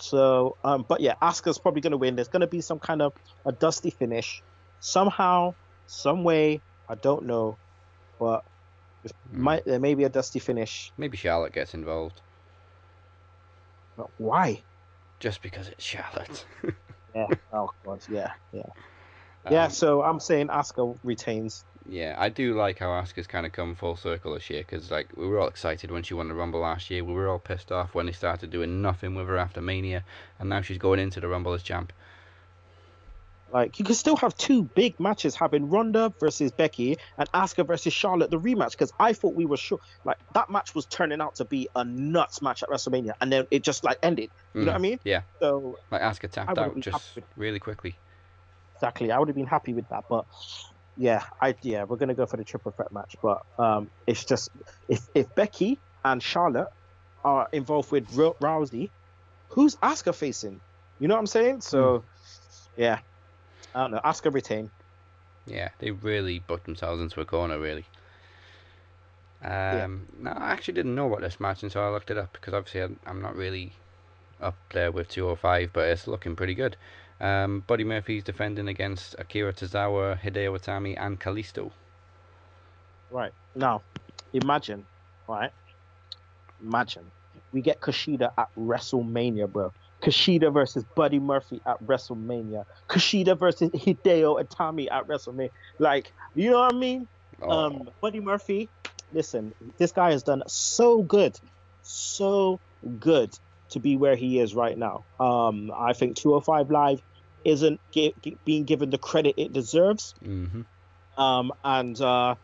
So, 0.00 0.56
um, 0.64 0.84
but 0.88 1.00
yeah, 1.00 1.14
Asuka's 1.22 1.58
probably 1.58 1.80
going 1.80 1.92
to 1.92 1.96
win. 1.98 2.16
There's 2.16 2.28
going 2.28 2.40
to 2.42 2.46
be 2.46 2.60
some 2.60 2.78
kind 2.78 3.02
of 3.02 3.12
a 3.44 3.52
dusty 3.52 3.90
finish, 3.90 4.42
somehow, 4.80 5.54
some 5.86 6.24
way. 6.24 6.62
I 6.88 6.94
don't 6.96 7.26
know, 7.26 7.58
but 8.18 8.42
Mm. 9.30 9.38
might 9.38 9.64
there 9.66 9.80
may 9.80 9.94
be 9.94 10.04
a 10.04 10.08
dusty 10.08 10.38
finish. 10.38 10.92
Maybe 10.96 11.16
Charlotte 11.16 11.52
gets 11.52 11.74
involved 11.74 12.20
But 13.96 14.08
why? 14.16 14.62
just 15.20 15.42
because 15.42 15.68
it's 15.68 15.84
Charlotte. 15.84 16.46
Yeah. 17.14 17.26
oh 17.52 17.70
god. 17.84 18.00
Yeah. 18.08 18.32
Yeah. 18.52 18.62
yeah. 19.50 19.64
Um, 19.64 19.70
So 19.70 20.02
I'm 20.02 20.20
saying 20.20 20.48
Asuka 20.48 20.98
retains. 21.04 21.64
Yeah, 21.86 22.14
I 22.18 22.30
do 22.30 22.54
like 22.54 22.78
how 22.78 22.88
Asuka's 22.88 23.26
kind 23.26 23.44
of 23.44 23.52
come 23.52 23.74
full 23.74 23.96
circle 23.96 24.32
this 24.34 24.48
year 24.48 24.62
because 24.62 24.90
like 24.90 25.08
we 25.16 25.26
were 25.26 25.38
all 25.38 25.48
excited 25.48 25.90
when 25.90 26.02
she 26.02 26.14
won 26.14 26.28
the 26.28 26.34
Rumble 26.34 26.60
last 26.60 26.90
year. 26.90 27.04
We 27.04 27.12
were 27.12 27.28
all 27.28 27.38
pissed 27.38 27.70
off 27.70 27.94
when 27.94 28.06
they 28.06 28.12
started 28.12 28.50
doing 28.50 28.80
nothing 28.80 29.14
with 29.14 29.28
her 29.28 29.36
after 29.36 29.60
Mania, 29.60 30.02
and 30.38 30.48
now 30.48 30.62
she's 30.62 30.78
going 30.78 30.98
into 30.98 31.20
the 31.20 31.28
Rumble 31.28 31.52
as 31.52 31.62
champ. 31.62 31.92
Like 33.52 33.78
you 33.78 33.84
could 33.84 33.96
still 33.96 34.16
have 34.16 34.36
two 34.36 34.64
big 34.64 34.98
matches 34.98 35.36
having 35.36 35.68
Ronda 35.68 36.12
versus 36.18 36.50
Becky 36.50 36.96
and 37.18 37.30
Asuka 37.32 37.64
versus 37.64 37.92
Charlotte 37.92 38.30
the 38.30 38.40
rematch 38.40 38.72
because 38.72 38.92
I 38.98 39.12
thought 39.12 39.34
we 39.34 39.44
were 39.44 39.58
sure 39.58 39.78
like 40.04 40.16
that 40.32 40.50
match 40.50 40.74
was 40.74 40.86
turning 40.86 41.20
out 41.20 41.36
to 41.36 41.44
be 41.44 41.68
a 41.76 41.84
nuts 41.84 42.42
match 42.42 42.64
at 42.64 42.68
WrestleMania 42.68 43.12
and 43.20 43.30
then 43.32 43.46
it 43.52 43.62
just 43.62 43.84
like 43.84 43.98
ended. 44.02 44.30
You 44.54 44.62
know 44.62 44.72
what 44.72 44.78
I 44.78 44.78
mean? 44.78 44.96
Mm, 44.96 45.00
Yeah, 45.04 45.20
So 45.38 45.78
like 45.92 46.00
Asuka 46.00 46.30
tapped 46.30 46.58
out 46.58 46.80
just 46.80 47.18
really 47.36 47.60
quickly. 47.60 47.94
exactly, 48.74 49.12
I 49.12 49.18
would 49.20 49.28
have 49.28 49.36
been 49.36 49.46
happy 49.46 49.72
with 49.72 49.88
that, 49.90 50.04
but 50.08 50.24
yeah, 50.96 51.22
I 51.40 51.54
yeah 51.62 51.84
we're 51.84 51.96
gonna 51.96 52.14
go 52.14 52.26
for 52.26 52.36
the 52.36 52.44
triple 52.44 52.72
threat 52.72 52.92
match, 52.92 53.14
but 53.22 53.38
um 53.58 53.90
it's 54.06 54.24
just 54.24 54.50
if 54.88 55.00
if 55.14 55.34
Becky 55.34 55.78
and 56.04 56.22
Charlotte 56.22 56.68
are 57.24 57.48
involved 57.52 57.90
with 57.90 58.06
Ro- 58.16 58.36
Rousey, 58.40 58.90
who's 59.48 59.76
Asuka 59.76 60.14
facing? 60.14 60.60
You 61.00 61.08
know 61.08 61.14
what 61.14 61.20
I'm 61.20 61.26
saying? 61.26 61.60
So 61.62 62.04
yeah, 62.76 62.98
I 63.74 63.80
don't 63.82 63.92
know. 63.92 64.00
Asuka 64.04 64.32
retain. 64.32 64.70
Yeah, 65.46 65.70
they 65.78 65.90
really 65.90 66.38
booked 66.38 66.66
themselves 66.66 67.02
into 67.02 67.20
a 67.20 67.24
corner, 67.24 67.58
really. 67.58 67.84
Um, 69.42 70.06
no, 70.18 70.30
I 70.30 70.52
actually 70.52 70.74
didn't 70.74 70.94
know 70.94 71.06
about 71.08 71.20
this 71.20 71.38
match 71.38 71.62
until 71.62 71.82
I 71.82 71.88
looked 71.90 72.10
it 72.10 72.16
up 72.16 72.32
because 72.32 72.54
obviously 72.54 72.80
I'm, 72.82 72.98
I'm 73.06 73.20
not 73.20 73.36
really 73.36 73.72
up 74.40 74.56
there 74.72 74.90
with 74.90 75.08
205, 75.08 75.70
but 75.72 75.88
it's 75.88 76.06
looking 76.06 76.34
pretty 76.34 76.54
good. 76.54 76.76
Um, 77.24 77.64
Buddy 77.66 77.84
Murphy's 77.84 78.22
defending 78.22 78.68
against 78.68 79.14
Akira 79.18 79.52
Tozawa, 79.52 80.20
Hideo 80.20 80.58
Itami, 80.58 80.94
and 81.00 81.18
Kalisto. 81.18 81.70
Right. 83.10 83.32
Now, 83.54 83.82
imagine, 84.34 84.84
right? 85.26 85.50
Imagine 86.62 87.10
we 87.54 87.62
get 87.62 87.80
Kushida 87.80 88.32
at 88.36 88.48
WrestleMania, 88.58 89.50
bro. 89.50 89.72
Kushida 90.02 90.52
versus 90.52 90.84
Buddy 90.94 91.18
Murphy 91.18 91.62
at 91.64 91.82
WrestleMania. 91.86 92.66
Kushida 92.90 93.38
versus 93.38 93.70
Hideo 93.70 94.44
Itami 94.44 94.90
at 94.90 95.06
WrestleMania. 95.06 95.50
Like, 95.78 96.12
you 96.34 96.50
know 96.50 96.60
what 96.60 96.74
I 96.74 96.76
mean? 96.76 97.08
Oh, 97.40 97.50
Um, 97.50 97.90
Buddy 98.02 98.20
Murphy, 98.20 98.68
listen, 99.12 99.54
this 99.78 99.92
guy 99.92 100.10
has 100.10 100.22
done 100.22 100.42
so 100.46 101.02
good, 101.02 101.38
so 101.82 102.60
good 102.98 103.38
to 103.70 103.80
be 103.80 103.96
where 103.96 104.16
he 104.16 104.40
is 104.40 104.54
right 104.54 104.76
now. 104.76 105.04
Um, 105.18 105.72
I 105.74 105.94
think 105.94 106.16
205 106.16 106.70
Live 106.70 107.02
isn't 107.44 107.80
being 108.44 108.64
given 108.64 108.90
the 108.90 108.98
credit 108.98 109.34
it 109.38 109.52
deserves. 109.52 110.14
hmm 110.22 110.62
Um, 111.16 111.52
and 111.62 112.00
uh, 112.00 112.34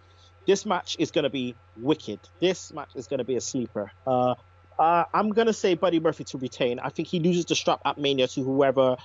this 0.47 0.65
match 0.65 0.97
is 0.99 1.11
going 1.11 1.25
to 1.25 1.31
be 1.31 1.57
wicked. 1.77 2.21
This 2.41 2.73
match 2.73 2.91
is 2.95 3.07
going 3.07 3.19
to 3.19 3.25
be 3.25 3.37
a 3.37 3.41
sleeper. 3.41 3.91
Uh, 4.07 4.35
uh, 4.79 5.05
I'm 5.13 5.31
going 5.31 5.47
to 5.47 5.53
say 5.53 5.75
Buddy 5.75 6.01
Murphy 6.01 6.25
to 6.25 6.39
retain. 6.39 6.79
I 6.79 6.89
think 6.91 7.09
he 7.09 7.21
loses 7.21 7.45
the 7.45 7.55
strap 7.55 7.81
at 7.85 7.99
Mania 7.99 8.29
to 8.29 8.43
whoever, 8.43 8.97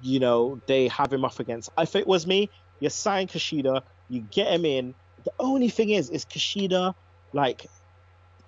you 0.00 0.20
know, 0.20 0.60
they 0.66 0.88
have 0.88 1.12
him 1.12 1.24
up 1.24 1.38
against. 1.40 1.70
If 1.78 1.94
it 1.96 2.06
was 2.06 2.26
me, 2.26 2.50
you 2.80 2.88
sign 2.88 3.26
Kushida, 3.26 3.82
you 4.08 4.22
get 4.22 4.48
him 4.52 4.64
in. 4.64 4.94
The 5.24 5.32
only 5.38 5.68
thing 5.68 5.90
is, 5.90 6.08
is 6.08 6.24
Kushida, 6.24 6.94
like, 7.34 7.66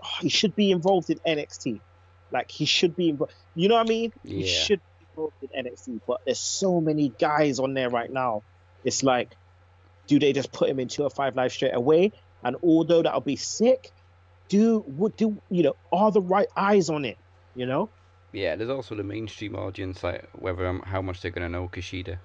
oh, 0.03 0.09
he 0.21 0.29
should 0.31 0.55
be 0.55 0.71
involved 0.71 1.11
in 1.11 1.19
NXT. 1.27 1.83
Like, 2.31 2.51
he 2.51 2.65
should 2.65 2.97
be 2.97 3.11
involved. 3.11 3.35
You 3.55 3.69
know 3.69 3.75
what 3.75 3.87
I 3.87 3.89
mean? 3.89 4.11
He 4.23 4.41
Yeah. 4.41 4.47
should 4.47 4.79
be 4.79 4.83
involved 4.83 4.92
in 5.17 5.67
NXT. 5.67 6.01
But 6.07 6.23
there's 6.25 6.39
so 6.39 6.81
many 6.81 7.11
guys 7.19 7.59
on 7.59 7.75
there 7.75 7.91
right 7.91 8.11
now. 8.11 8.43
It's 8.85 9.03
like, 9.03 9.37
do 10.07 10.19
they 10.19 10.33
just 10.33 10.53
put 10.53 10.69
him 10.69 10.81
in 10.81 10.89
two 10.89 11.05
or 11.05 11.11
five 11.11 11.37
live 11.37 11.53
straight 11.53 11.75
away? 11.75 12.13
And 12.43 12.57
although 12.63 13.03
that'll 13.03 13.21
be 13.21 13.37
sick, 13.37 13.91
do 14.49 14.81
what 14.81 15.17
do 15.17 15.41
you 15.51 15.63
know? 15.63 15.77
Are 15.93 16.11
the 16.11 16.21
right 16.21 16.49
eyes 16.57 16.91
on 16.91 17.05
it? 17.05 17.19
You 17.55 17.67
know? 17.67 17.89
Yeah, 18.33 18.57
there's 18.57 18.71
also 18.71 18.95
the 18.95 19.03
mainstream 19.03 19.55
audience, 19.55 20.03
like 20.03 20.29
whether 20.33 20.67
um, 20.67 20.81
how 20.81 21.03
much 21.03 21.21
they're 21.21 21.31
gonna 21.31 21.49
know 21.49 21.69
Kushida. 21.69 22.19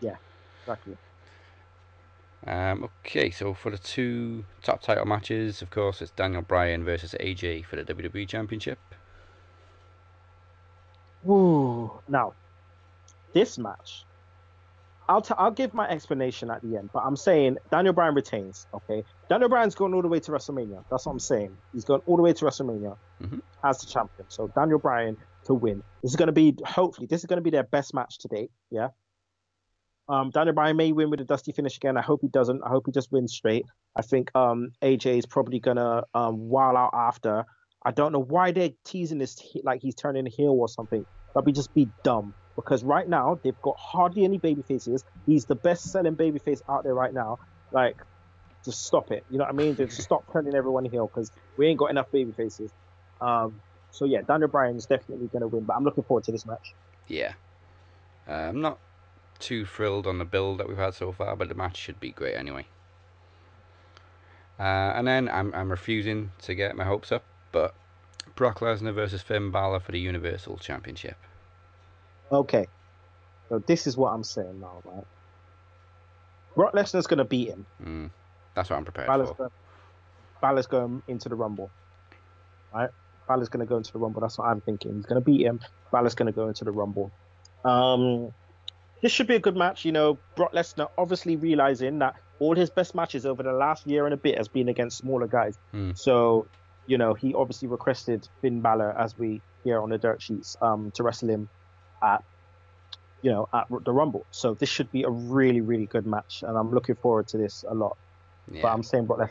Yeah, 0.00 0.16
exactly. 0.62 0.96
Um, 2.46 2.88
okay, 3.06 3.30
so 3.30 3.54
for 3.54 3.70
the 3.70 3.78
two 3.78 4.44
top 4.62 4.82
title 4.82 5.04
matches, 5.04 5.62
of 5.62 5.70
course, 5.70 6.02
it's 6.02 6.10
Daniel 6.10 6.42
Bryan 6.42 6.84
versus 6.84 7.14
AJ 7.20 7.66
for 7.66 7.76
the 7.76 7.94
WWE 7.94 8.26
Championship. 8.26 8.78
Woo. 11.24 12.00
Now, 12.08 12.34
this 13.34 13.58
match, 13.58 14.04
I'll 15.08 15.22
t- 15.22 15.34
I'll 15.36 15.50
give 15.50 15.74
my 15.74 15.88
explanation 15.88 16.50
at 16.50 16.62
the 16.62 16.76
end, 16.76 16.90
but 16.92 17.00
I'm 17.00 17.16
saying 17.16 17.56
Daniel 17.70 17.92
Bryan 17.94 18.14
retains. 18.14 18.66
Okay, 18.74 19.04
Daniel 19.28 19.48
Bryan's 19.48 19.74
going 19.74 19.94
all 19.94 20.02
the 20.02 20.08
way 20.08 20.20
to 20.20 20.30
WrestleMania. 20.30 20.84
That's 20.90 21.06
what 21.06 21.12
I'm 21.12 21.18
saying. 21.20 21.56
He's 21.72 21.84
going 21.84 22.00
all 22.06 22.16
the 22.16 22.22
way 22.22 22.32
to 22.32 22.44
WrestleMania 22.44 22.96
Mhm. 23.22 23.40
as 23.64 23.78
the 23.80 23.86
champion. 23.86 24.26
So 24.30 24.48
Daniel 24.54 24.78
Bryan 24.78 25.16
to 25.46 25.54
win. 25.54 25.82
This 26.02 26.12
is 26.12 26.16
going 26.16 26.28
to 26.28 26.32
be 26.32 26.56
hopefully 26.64 27.06
this 27.08 27.20
is 27.20 27.26
going 27.26 27.38
to 27.38 27.42
be 27.42 27.50
their 27.50 27.64
best 27.64 27.94
match 27.94 28.18
to 28.20 28.28
date. 28.28 28.50
Yeah. 28.70 28.88
Um, 30.08 30.30
Daniel 30.30 30.54
Bryan 30.54 30.76
may 30.76 30.92
win 30.92 31.10
with 31.10 31.20
a 31.20 31.24
dusty 31.24 31.52
finish 31.52 31.76
again. 31.76 31.96
I 31.96 32.02
hope 32.02 32.20
he 32.22 32.28
doesn't. 32.28 32.62
I 32.64 32.68
hope 32.68 32.84
he 32.86 32.92
just 32.92 33.10
wins 33.12 33.32
straight. 33.32 33.64
I 33.96 34.02
think 34.02 34.34
um, 34.36 34.72
AJ 34.82 35.18
is 35.18 35.26
probably 35.26 35.58
gonna 35.58 36.04
um, 36.14 36.48
while 36.48 36.76
out 36.76 36.90
after. 36.94 37.44
I 37.84 37.90
don't 37.90 38.12
know 38.12 38.22
why 38.22 38.52
they're 38.52 38.70
teasing 38.84 39.18
this 39.18 39.40
like 39.62 39.82
he's 39.82 39.94
turning 39.94 40.26
heel 40.26 40.50
or 40.50 40.68
something. 40.68 41.04
That'd 41.34 41.46
be 41.46 41.52
just 41.52 41.74
be 41.74 41.88
dumb 42.04 42.34
because 42.54 42.84
right 42.84 43.08
now 43.08 43.40
they've 43.42 43.60
got 43.62 43.76
hardly 43.78 44.24
any 44.24 44.38
baby 44.38 44.62
faces. 44.62 45.04
He's 45.26 45.46
the 45.46 45.54
best 45.54 45.90
selling 45.90 46.14
baby 46.14 46.38
face 46.38 46.62
out 46.68 46.84
there 46.84 46.94
right 46.94 47.12
now. 47.12 47.38
Like, 47.72 47.96
just 48.64 48.84
stop 48.84 49.10
it. 49.10 49.24
You 49.30 49.38
know 49.38 49.44
what 49.44 49.54
I 49.54 49.56
mean? 49.56 49.76
Just 49.76 50.00
stop 50.02 50.30
turning 50.32 50.54
everyone 50.54 50.84
heel 50.84 51.06
because 51.06 51.32
we 51.56 51.66
ain't 51.66 51.78
got 51.78 51.90
enough 51.90 52.10
baby 52.12 52.32
faces. 52.32 52.70
Um, 53.20 53.60
so 53.90 54.04
yeah, 54.04 54.22
Daniel 54.22 54.48
Bryan's 54.48 54.86
definitely 54.86 55.28
going 55.28 55.42
to 55.42 55.48
win, 55.48 55.64
but 55.64 55.74
I'm 55.74 55.84
looking 55.84 56.04
forward 56.04 56.24
to 56.24 56.32
this 56.32 56.46
match. 56.46 56.74
Yeah, 57.08 57.32
uh, 58.28 58.32
I'm 58.32 58.60
not 58.60 58.78
too 59.38 59.66
thrilled 59.66 60.06
on 60.06 60.18
the 60.18 60.24
build 60.24 60.58
that 60.58 60.68
we've 60.68 60.78
had 60.78 60.94
so 60.94 61.12
far, 61.12 61.36
but 61.36 61.48
the 61.48 61.54
match 61.54 61.76
should 61.76 62.00
be 62.00 62.10
great 62.10 62.34
anyway. 62.34 62.66
Uh, 64.58 64.92
and 64.94 65.06
then 65.06 65.28
I'm 65.28 65.52
I'm 65.54 65.70
refusing 65.70 66.30
to 66.42 66.54
get 66.54 66.76
my 66.76 66.84
hopes 66.84 67.10
up, 67.10 67.24
but 67.52 67.74
Brock 68.34 68.60
Lesnar 68.60 68.94
versus 68.94 69.22
Finn 69.22 69.50
Balor 69.50 69.80
for 69.80 69.92
the 69.92 70.00
Universal 70.00 70.58
Championship. 70.58 71.16
Okay, 72.30 72.66
so 73.48 73.58
this 73.58 73.86
is 73.86 73.96
what 73.96 74.12
I'm 74.12 74.24
saying 74.24 74.60
now, 74.60 74.82
right? 74.84 75.04
Brock 76.54 76.72
Lesnar's 76.72 77.06
going 77.06 77.18
to 77.18 77.24
beat 77.24 77.48
him. 77.48 77.66
Mm, 77.84 78.10
that's 78.54 78.70
what 78.70 78.76
I'm 78.76 78.84
prepared 78.84 79.06
Balor's 79.06 79.28
for. 79.28 79.34
Going, 79.34 79.50
Balor's 80.40 80.66
going 80.66 81.02
into 81.08 81.28
the 81.28 81.34
Rumble, 81.34 81.70
right? 82.74 82.90
Balor's 83.28 83.48
going 83.48 83.64
to 83.64 83.68
go 83.68 83.76
into 83.76 83.92
the 83.92 83.98
Rumble. 83.98 84.20
That's 84.20 84.38
what 84.38 84.48
I'm 84.48 84.60
thinking. 84.60 84.96
He's 84.96 85.06
going 85.06 85.20
to 85.20 85.24
beat 85.24 85.42
him. 85.46 85.60
Balor's 85.90 86.14
going 86.14 86.26
to 86.26 86.32
go 86.32 86.48
into 86.48 86.64
the 86.64 86.72
Rumble. 86.72 87.12
Um, 87.64 88.32
this 89.02 89.12
should 89.12 89.26
be 89.26 89.36
a 89.36 89.40
good 89.40 89.56
match. 89.56 89.84
You 89.84 89.92
know, 89.92 90.18
Brock 90.36 90.52
Lesnar 90.52 90.88
obviously 90.98 91.36
realizing 91.36 91.98
that 92.00 92.14
all 92.38 92.56
his 92.56 92.70
best 92.70 92.94
matches 92.94 93.24
over 93.24 93.42
the 93.42 93.52
last 93.52 93.86
year 93.86 94.04
and 94.04 94.14
a 94.14 94.16
bit 94.16 94.36
has 94.38 94.48
been 94.48 94.68
against 94.68 94.98
smaller 94.98 95.26
guys. 95.26 95.58
Hmm. 95.70 95.92
So, 95.94 96.46
you 96.86 96.98
know, 96.98 97.14
he 97.14 97.34
obviously 97.34 97.68
requested 97.68 98.26
Finn 98.40 98.60
Balor, 98.62 98.98
as 98.98 99.16
we 99.16 99.42
hear 99.64 99.80
on 99.82 99.90
the 99.90 99.98
dirt 99.98 100.22
sheets, 100.22 100.56
um, 100.60 100.90
to 100.94 101.02
wrestle 101.02 101.30
him 101.30 101.48
at, 102.02 102.22
you 103.22 103.30
know, 103.30 103.46
at 103.54 103.66
the 103.84 103.92
Rumble. 103.92 104.26
So 104.30 104.54
this 104.54 104.68
should 104.68 104.90
be 104.90 105.04
a 105.04 105.10
really, 105.10 105.60
really 105.60 105.86
good 105.86 106.06
match, 106.06 106.42
and 106.42 106.56
I'm 106.56 106.70
looking 106.70 106.96
forward 106.96 107.28
to 107.28 107.38
this 107.38 107.64
a 107.68 107.74
lot. 107.74 107.96
Yeah. 108.50 108.62
But 108.62 108.72
I'm 108.72 108.82
saying 108.82 109.06
Brock 109.06 109.20
Lesnar. 109.20 109.30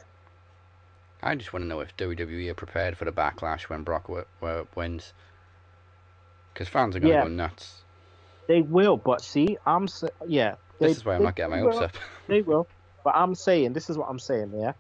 I 1.24 1.36
just 1.36 1.54
want 1.54 1.64
to 1.64 1.68
know 1.68 1.82
if 1.82 1.96
WWE 1.98 2.50
are 2.50 2.56
prepared 2.56 2.98
for 2.98 3.06
the 3.06 3.12
backlash 3.12 3.64
when 3.64 3.84
Brock 3.84 4.08
w- 4.08 4.26
w- 4.40 4.68
wins. 4.76 5.14
Because 6.54 6.68
fans 6.68 6.96
are 6.96 7.00
going 7.00 7.12
to 7.12 7.18
Yeah. 7.18 7.24
go 7.24 7.30
nuts. 7.30 7.84
They 8.48 8.62
will, 8.62 8.98
but 8.98 9.22
see, 9.22 9.58
I'm 9.66 9.88
sa- 9.88 10.08
yeah. 10.28 10.56
They, 10.80 10.88
This 10.88 10.98
is 10.98 11.06
why 11.06 11.16
I'm 11.16 11.24
not 11.24 11.36
getting 11.36 11.52
my 11.52 11.60
hopes 11.60 11.78
up. 11.78 11.96
They 12.28 12.42
will, 12.42 12.68
but 13.04 13.16
I'm 13.16 13.36
saying 13.36 13.74
this 13.74 13.90
is 13.90 13.98
what 13.98 14.08
I'm 14.10 14.20
saying. 14.20 14.52
Yeah, 14.58 14.74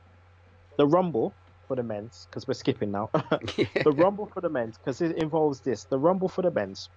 the 0.77 0.87
Rumble 0.87 1.33
for 1.71 1.75
the 1.77 1.83
men's 1.83 2.27
because 2.29 2.45
we're 2.49 2.53
skipping 2.53 2.91
now. 2.91 3.09
the 3.13 3.93
Rumble 3.95 4.25
for 4.25 4.41
the 4.41 4.49
men's 4.49 4.77
because 4.77 4.99
it 4.99 5.15
involves 5.15 5.61
this. 5.61 5.85
The 5.85 5.97
Rumble 5.97 6.27
for 6.27 6.41
the 6.41 6.51
men's. 6.51 6.89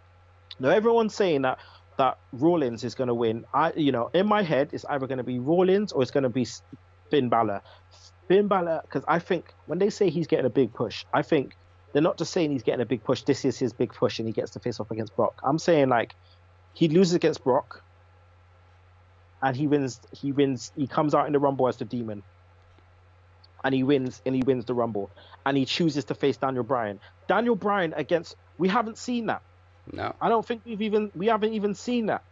Now 0.59 0.71
everyone's 0.71 1.14
saying 1.14 1.43
that 1.43 1.61
that 1.97 2.19
Rollins 2.33 2.83
is 2.83 2.97
going 2.97 3.07
to 3.07 3.14
win. 3.14 3.45
I, 3.54 3.73
you 3.76 3.93
know, 3.93 4.11
in 4.12 4.26
my 4.26 4.43
head, 4.43 4.71
it's 4.73 4.85
either 4.87 5.07
going 5.07 5.19
to 5.19 5.25
be 5.25 5.38
Rollins 5.38 5.93
or 5.93 6.02
it's 6.02 6.11
going 6.11 6.25
to 6.25 6.28
be 6.28 6.45
Finn 7.09 7.28
Balor. 7.28 7.62
Finn 8.26 8.49
Balor, 8.49 8.81
because 8.83 9.04
I 9.07 9.21
think 9.21 9.54
when 9.66 9.78
they 9.78 9.90
say 9.90 10.11
he's 10.11 10.26
getting 10.26 10.47
a 10.47 10.50
big 10.50 10.75
push, 10.75 11.04
I 11.14 11.23
think 11.23 11.54
they're 11.93 12.02
not 12.02 12.18
just 12.18 12.33
saying 12.33 12.51
he's 12.51 12.64
getting 12.64 12.81
a 12.81 12.87
big 12.87 13.05
push. 13.05 13.22
This 13.22 13.44
is 13.44 13.57
his 13.57 13.72
big 13.72 13.92
push, 13.92 14.18
and 14.18 14.27
he 14.27 14.33
gets 14.33 14.51
to 14.53 14.59
face 14.59 14.81
off 14.81 14.90
against 14.90 15.14
Brock. 15.14 15.40
I'm 15.44 15.61
saying 15.61 15.88
like 15.88 16.16
he 16.72 16.88
loses 16.88 17.14
against 17.14 17.44
Brock, 17.44 17.85
and 19.40 19.57
he 19.57 19.68
wins. 19.68 20.01
He 20.11 20.33
wins. 20.33 20.72
He 20.77 20.88
comes 20.88 21.14
out 21.14 21.29
in 21.29 21.33
the 21.33 21.38
Rumble 21.38 21.68
as 21.68 21.77
the 21.77 21.85
Demon, 21.85 22.25
and 23.64 23.74
he 23.74 23.83
wins. 23.83 24.22
And 24.24 24.35
he 24.35 24.42
wins 24.42 24.66
the 24.66 24.74
Rumble, 24.74 25.11
and 25.44 25.57
he 25.57 25.64
chooses 25.64 26.05
to 26.07 26.14
face 26.14 26.37
Daniel 26.37 26.62
Bryan. 26.64 27.00
Daniel 27.27 27.57
Bryan 27.57 27.94
against. 27.96 28.37
We 28.59 28.68
haven't 28.68 28.98
seen 28.98 29.27
that. 29.27 29.42
no. 29.92 30.14
I 30.20 30.29
don't 30.29 30.46
think 30.46 30.62
we've 30.64 30.83
even 30.83 31.11
we 31.16 31.27
haven't 31.27 31.55
even 31.55 31.74
seen 31.74 32.07
that. 32.07 32.22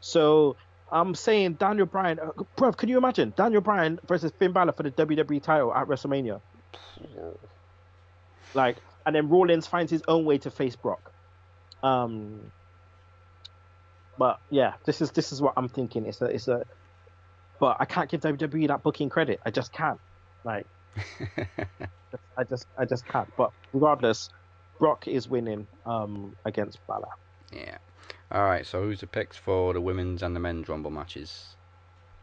So 0.00 0.56
I'm 0.90 1.14
saying 1.14 1.54
Daniel 1.54 1.86
Bryan, 1.86 2.18
uh, 2.18 2.32
bruv, 2.56 2.76
can 2.76 2.88
you 2.88 2.98
imagine 2.98 3.32
Daniel 3.36 3.60
Bryan 3.60 4.00
versus 4.06 4.32
Finn 4.38 4.52
Balor 4.52 4.72
for 4.72 4.82
the 4.82 4.90
WWE 4.90 5.42
title 5.42 5.72
at 5.74 5.86
WrestleMania? 5.86 6.40
Like, 8.54 8.76
and 9.06 9.14
then 9.14 9.28
Rollins 9.28 9.66
finds 9.66 9.90
his 9.90 10.02
own 10.08 10.24
way 10.24 10.38
to 10.38 10.50
face 10.50 10.76
Brock. 10.76 11.12
Um, 11.82 12.50
but 14.18 14.40
yeah, 14.50 14.74
this 14.84 15.00
is 15.00 15.12
this 15.12 15.32
is 15.32 15.40
what 15.40 15.54
I'm 15.56 15.68
thinking. 15.68 16.06
It's 16.06 16.20
a 16.20 16.26
it's 16.26 16.48
a, 16.48 16.66
but 17.58 17.76
I 17.80 17.84
can't 17.84 18.10
give 18.10 18.20
WWE 18.20 18.68
that 18.68 18.82
booking 18.82 19.08
credit. 19.08 19.40
I 19.46 19.50
just 19.50 19.72
can't. 19.72 20.00
Like, 20.44 20.66
I 22.36 22.44
just 22.44 22.66
I 22.78 22.84
just 22.84 23.06
can't. 23.06 23.28
But 23.36 23.52
regardless, 23.72 24.30
Brock 24.78 25.08
is 25.08 25.28
winning 25.28 25.66
um 25.86 26.34
against 26.44 26.84
Balor. 26.86 27.08
yeah. 27.52 27.78
All 28.32 28.44
right. 28.44 28.66
So 28.66 28.82
who's 28.82 29.00
the 29.00 29.06
picks 29.06 29.36
for 29.36 29.72
the 29.72 29.80
women's 29.80 30.22
and 30.22 30.34
the 30.34 30.40
men's 30.40 30.68
rumble 30.68 30.90
matches? 30.90 31.56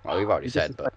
Well, 0.03 0.17
we've 0.17 0.29
already 0.29 0.45
This 0.47 0.53
said, 0.53 0.77
but 0.77 0.93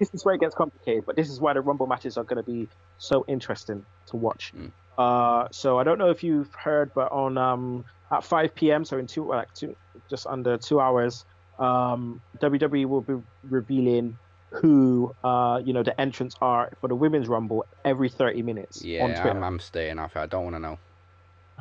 this 0.00 0.10
is 0.12 0.24
where 0.24 0.34
it 0.34 0.40
gets 0.40 0.54
complicated, 0.54 1.04
but 1.06 1.14
this 1.14 1.28
is 1.30 1.40
why 1.40 1.52
the 1.52 1.60
Rumble 1.60 1.86
matches 1.86 2.16
are 2.16 2.24
going 2.24 2.42
to 2.42 2.50
be 2.50 2.68
so 2.98 3.24
interesting 3.28 3.84
to 4.06 4.16
watch. 4.16 4.52
Mm. 4.56 4.72
Uh, 4.98 5.48
so 5.52 5.78
I 5.78 5.84
don't 5.84 5.98
know 5.98 6.10
if 6.10 6.24
you've 6.24 6.52
heard, 6.54 6.90
but 6.94 7.12
on 7.12 7.38
um, 7.38 7.84
at 8.10 8.24
5 8.24 8.54
p.m., 8.54 8.84
so 8.84 8.98
in 8.98 9.06
two 9.06 9.26
like 9.26 9.52
two, 9.54 9.76
just 10.08 10.26
under 10.26 10.56
two 10.56 10.80
hours, 10.80 11.24
um, 11.58 12.20
WWE 12.38 12.86
will 12.86 13.02
be 13.02 13.14
revealing 13.44 14.18
who 14.52 15.14
uh, 15.22 15.60
you 15.64 15.72
know 15.72 15.82
the 15.82 15.98
entrants 16.00 16.34
are 16.40 16.70
for 16.80 16.88
the 16.88 16.94
women's 16.94 17.28
Rumble 17.28 17.64
every 17.84 18.08
30 18.08 18.42
minutes 18.42 18.82
on 18.82 18.88
yeah, 18.88 19.30
I'm, 19.30 19.42
I'm 19.44 19.58
staying 19.60 19.98
off. 19.98 20.16
I 20.16 20.26
don't 20.26 20.44
want 20.44 20.56
to 20.56 20.60
know. 20.60 20.78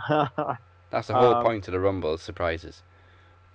That's 0.92 1.08
the 1.08 1.14
whole 1.14 1.36
Um, 1.36 1.44
point 1.44 1.68
of 1.68 1.72
the 1.74 1.80
rumble. 1.80 2.14
is 2.16 2.22
Surprises. 2.22 2.82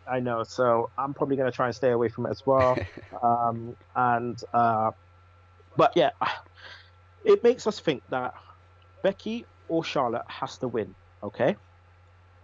I 0.09 0.21
know, 0.21 0.45
so 0.45 0.91
I'm 0.99 1.15
probably 1.15 1.37
going 1.37 1.51
to 1.51 1.57
try 1.57 1.67
and 1.67 1.75
stay 1.75 1.91
away 1.91 2.09
from 2.09 2.27
it 2.27 2.31
as 2.31 2.43
well. 2.47 2.79
um, 3.23 3.75
and 3.97 4.39
uh, 4.53 4.93
but 5.77 5.93
yeah, 5.97 6.11
it 7.25 7.43
makes 7.43 7.67
us 7.67 7.81
think 7.81 8.03
that 8.11 8.35
Becky 9.03 9.47
or 9.69 9.83
Charlotte 9.83 10.25
has 10.29 10.59
to 10.59 10.69
win. 10.69 10.95
Okay, 11.23 11.57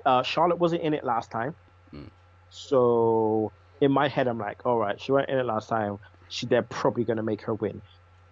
uh, 0.07 0.23
Charlotte 0.23 0.59
wasn't 0.59 0.83
in 0.83 0.95
it 0.95 1.05
last 1.05 1.31
time, 1.31 1.55
Mm. 1.95 2.09
so 2.49 3.53
in 3.81 3.93
my 3.93 4.09
head 4.09 4.27
I'm 4.27 4.39
like, 4.39 4.65
all 4.65 4.79
right, 4.79 5.01
she 5.01 5.13
went 5.13 5.29
in 5.29 5.39
it 5.39 5.45
last 5.47 5.69
time. 5.69 5.99
She 6.31 6.47
they're 6.47 6.63
probably 6.63 7.05
going 7.05 7.19
to 7.19 7.23
make 7.23 7.43
her 7.43 7.55
win. 7.55 7.83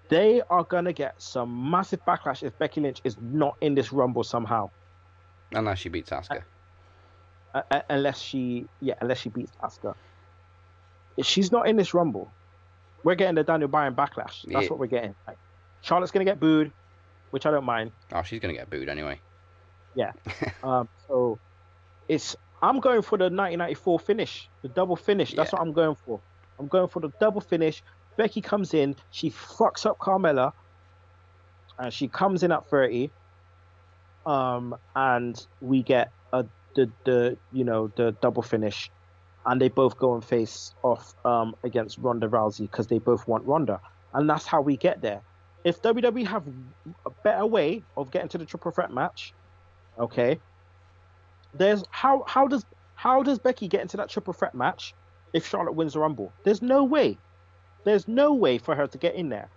They 0.08 0.40
are 0.48 0.64
going 0.64 0.86
to 0.86 0.92
get 0.94 1.20
some 1.20 1.70
massive 1.70 2.02
backlash 2.06 2.42
if 2.42 2.56
Becky 2.58 2.80
Lynch 2.80 3.00
is 3.04 3.16
not 3.20 3.56
in 3.60 3.74
this 3.74 3.92
Rumble 3.92 4.24
somehow. 4.24 4.70
Unless 5.52 5.78
she 5.80 5.90
beats 5.90 6.08
Asuka. 6.10 6.42
uh, 7.54 7.62
uh, 7.70 7.80
unless 7.90 8.18
she 8.20 8.66
yeah 8.80 8.94
unless 9.00 9.18
she 9.18 9.28
beats 9.30 9.52
Asuka. 9.62 9.94
If 11.16 11.26
she's 11.26 11.50
not 11.50 11.66
in 11.68 11.76
this 11.76 11.94
rumble, 11.94 12.30
we're 13.02 13.14
getting 13.16 13.34
the 13.34 13.42
Daniel 13.42 13.68
Bryan 13.68 13.94
backlash. 13.94 14.42
That's 14.44 14.64
Yeah. 14.64 14.68
what 14.70 14.78
we're 14.78 14.86
getting. 14.86 15.14
Like, 15.26 15.38
Charlotte's 15.80 16.12
gonna 16.12 16.24
get 16.26 16.38
booed, 16.38 16.70
which 17.30 17.44
I 17.46 17.50
don't 17.50 17.64
mind. 17.64 17.92
Oh, 18.12 18.22
she's 18.22 18.40
gonna 18.40 18.52
get 18.54 18.70
booed 18.70 18.88
anyway. 18.88 19.20
Yeah. 19.94 20.12
um, 20.62 20.88
so 21.08 21.38
it's 22.08 22.36
I'm 22.62 22.78
going 22.80 23.02
for 23.02 23.16
the 23.18 23.24
1994 23.24 23.98
finish, 24.00 24.48
the 24.62 24.68
double 24.68 24.96
finish. 24.96 25.32
That's 25.34 25.52
Yeah. 25.52 25.58
what 25.58 25.66
I'm 25.66 25.72
going 25.72 25.94
for. 26.06 26.20
I'm 26.58 26.66
going 26.66 26.88
for 26.88 27.00
the 27.00 27.10
double 27.20 27.40
finish. 27.40 27.82
Becky 28.16 28.40
comes 28.40 28.74
in, 28.74 28.96
she 29.10 29.30
fucks 29.30 29.86
up 29.86 29.98
Carmella, 29.98 30.52
and 31.78 31.92
she 31.92 32.08
comes 32.08 32.42
in 32.42 32.52
at 32.52 32.68
30. 32.68 33.10
Um, 34.26 34.76
and 34.94 35.46
we 35.60 35.82
get 35.82 36.10
a 36.32 36.44
the 36.74 36.90
the 37.04 37.36
you 37.52 37.64
know 37.64 37.90
the 37.96 38.12
double 38.20 38.42
finish, 38.42 38.90
and 39.46 39.60
they 39.60 39.68
both 39.68 39.96
go 39.98 40.14
and 40.14 40.24
face 40.24 40.74
off 40.82 41.14
um 41.24 41.56
against 41.62 41.98
Ronda 41.98 42.28
Rousey 42.28 42.70
because 42.70 42.88
they 42.88 42.98
both 42.98 43.26
want 43.26 43.44
Ronda, 43.46 43.80
and 44.12 44.28
that's 44.28 44.46
how 44.46 44.60
we 44.60 44.76
get 44.76 45.00
there. 45.00 45.22
If 45.64 45.82
WWE 45.82 46.26
have 46.26 46.44
a 47.06 47.10
better 47.10 47.46
way 47.46 47.82
of 47.96 48.10
getting 48.10 48.28
to 48.30 48.38
the 48.38 48.44
triple 48.44 48.70
threat 48.70 48.92
match, 48.92 49.32
okay, 49.98 50.38
there's 51.54 51.84
how 51.90 52.24
how 52.26 52.46
does 52.46 52.64
how 52.94 53.22
does 53.22 53.38
Becky 53.38 53.68
get 53.68 53.80
into 53.80 53.96
that 53.96 54.08
triple 54.08 54.32
threat 54.32 54.54
match 54.54 54.94
if 55.32 55.46
Charlotte 55.46 55.72
wins 55.72 55.94
the 55.94 56.00
Rumble? 56.00 56.32
There's 56.44 56.62
no 56.62 56.84
way. 56.84 57.18
There's 57.84 58.08
no 58.08 58.34
way 58.34 58.58
for 58.58 58.74
her 58.74 58.86
to 58.86 58.98
get 58.98 59.14
in 59.14 59.28
there. 59.28 59.48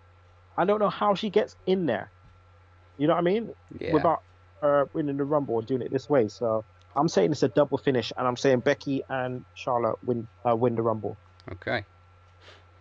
I 0.57 0.65
don't 0.65 0.79
know 0.79 0.89
how 0.89 1.15
she 1.15 1.29
gets 1.29 1.55
in 1.65 1.85
there. 1.85 2.09
You 2.97 3.07
know 3.07 3.13
what 3.13 3.19
I 3.19 3.23
mean? 3.23 3.53
Yeah. 3.79 3.93
Without 3.93 4.21
her 4.61 4.87
winning 4.93 5.17
the 5.17 5.23
Rumble 5.23 5.59
and 5.59 5.67
doing 5.67 5.81
it 5.81 5.91
this 5.91 6.09
way. 6.09 6.27
So 6.27 6.63
I'm 6.95 7.07
saying 7.07 7.31
it's 7.31 7.43
a 7.43 7.47
double 7.47 7.77
finish, 7.77 8.11
and 8.17 8.27
I'm 8.27 8.37
saying 8.37 8.59
Becky 8.59 9.03
and 9.09 9.45
Charlotte 9.55 9.97
win 10.03 10.27
uh, 10.47 10.55
win 10.55 10.75
the 10.75 10.81
Rumble. 10.81 11.17
Okay. 11.51 11.85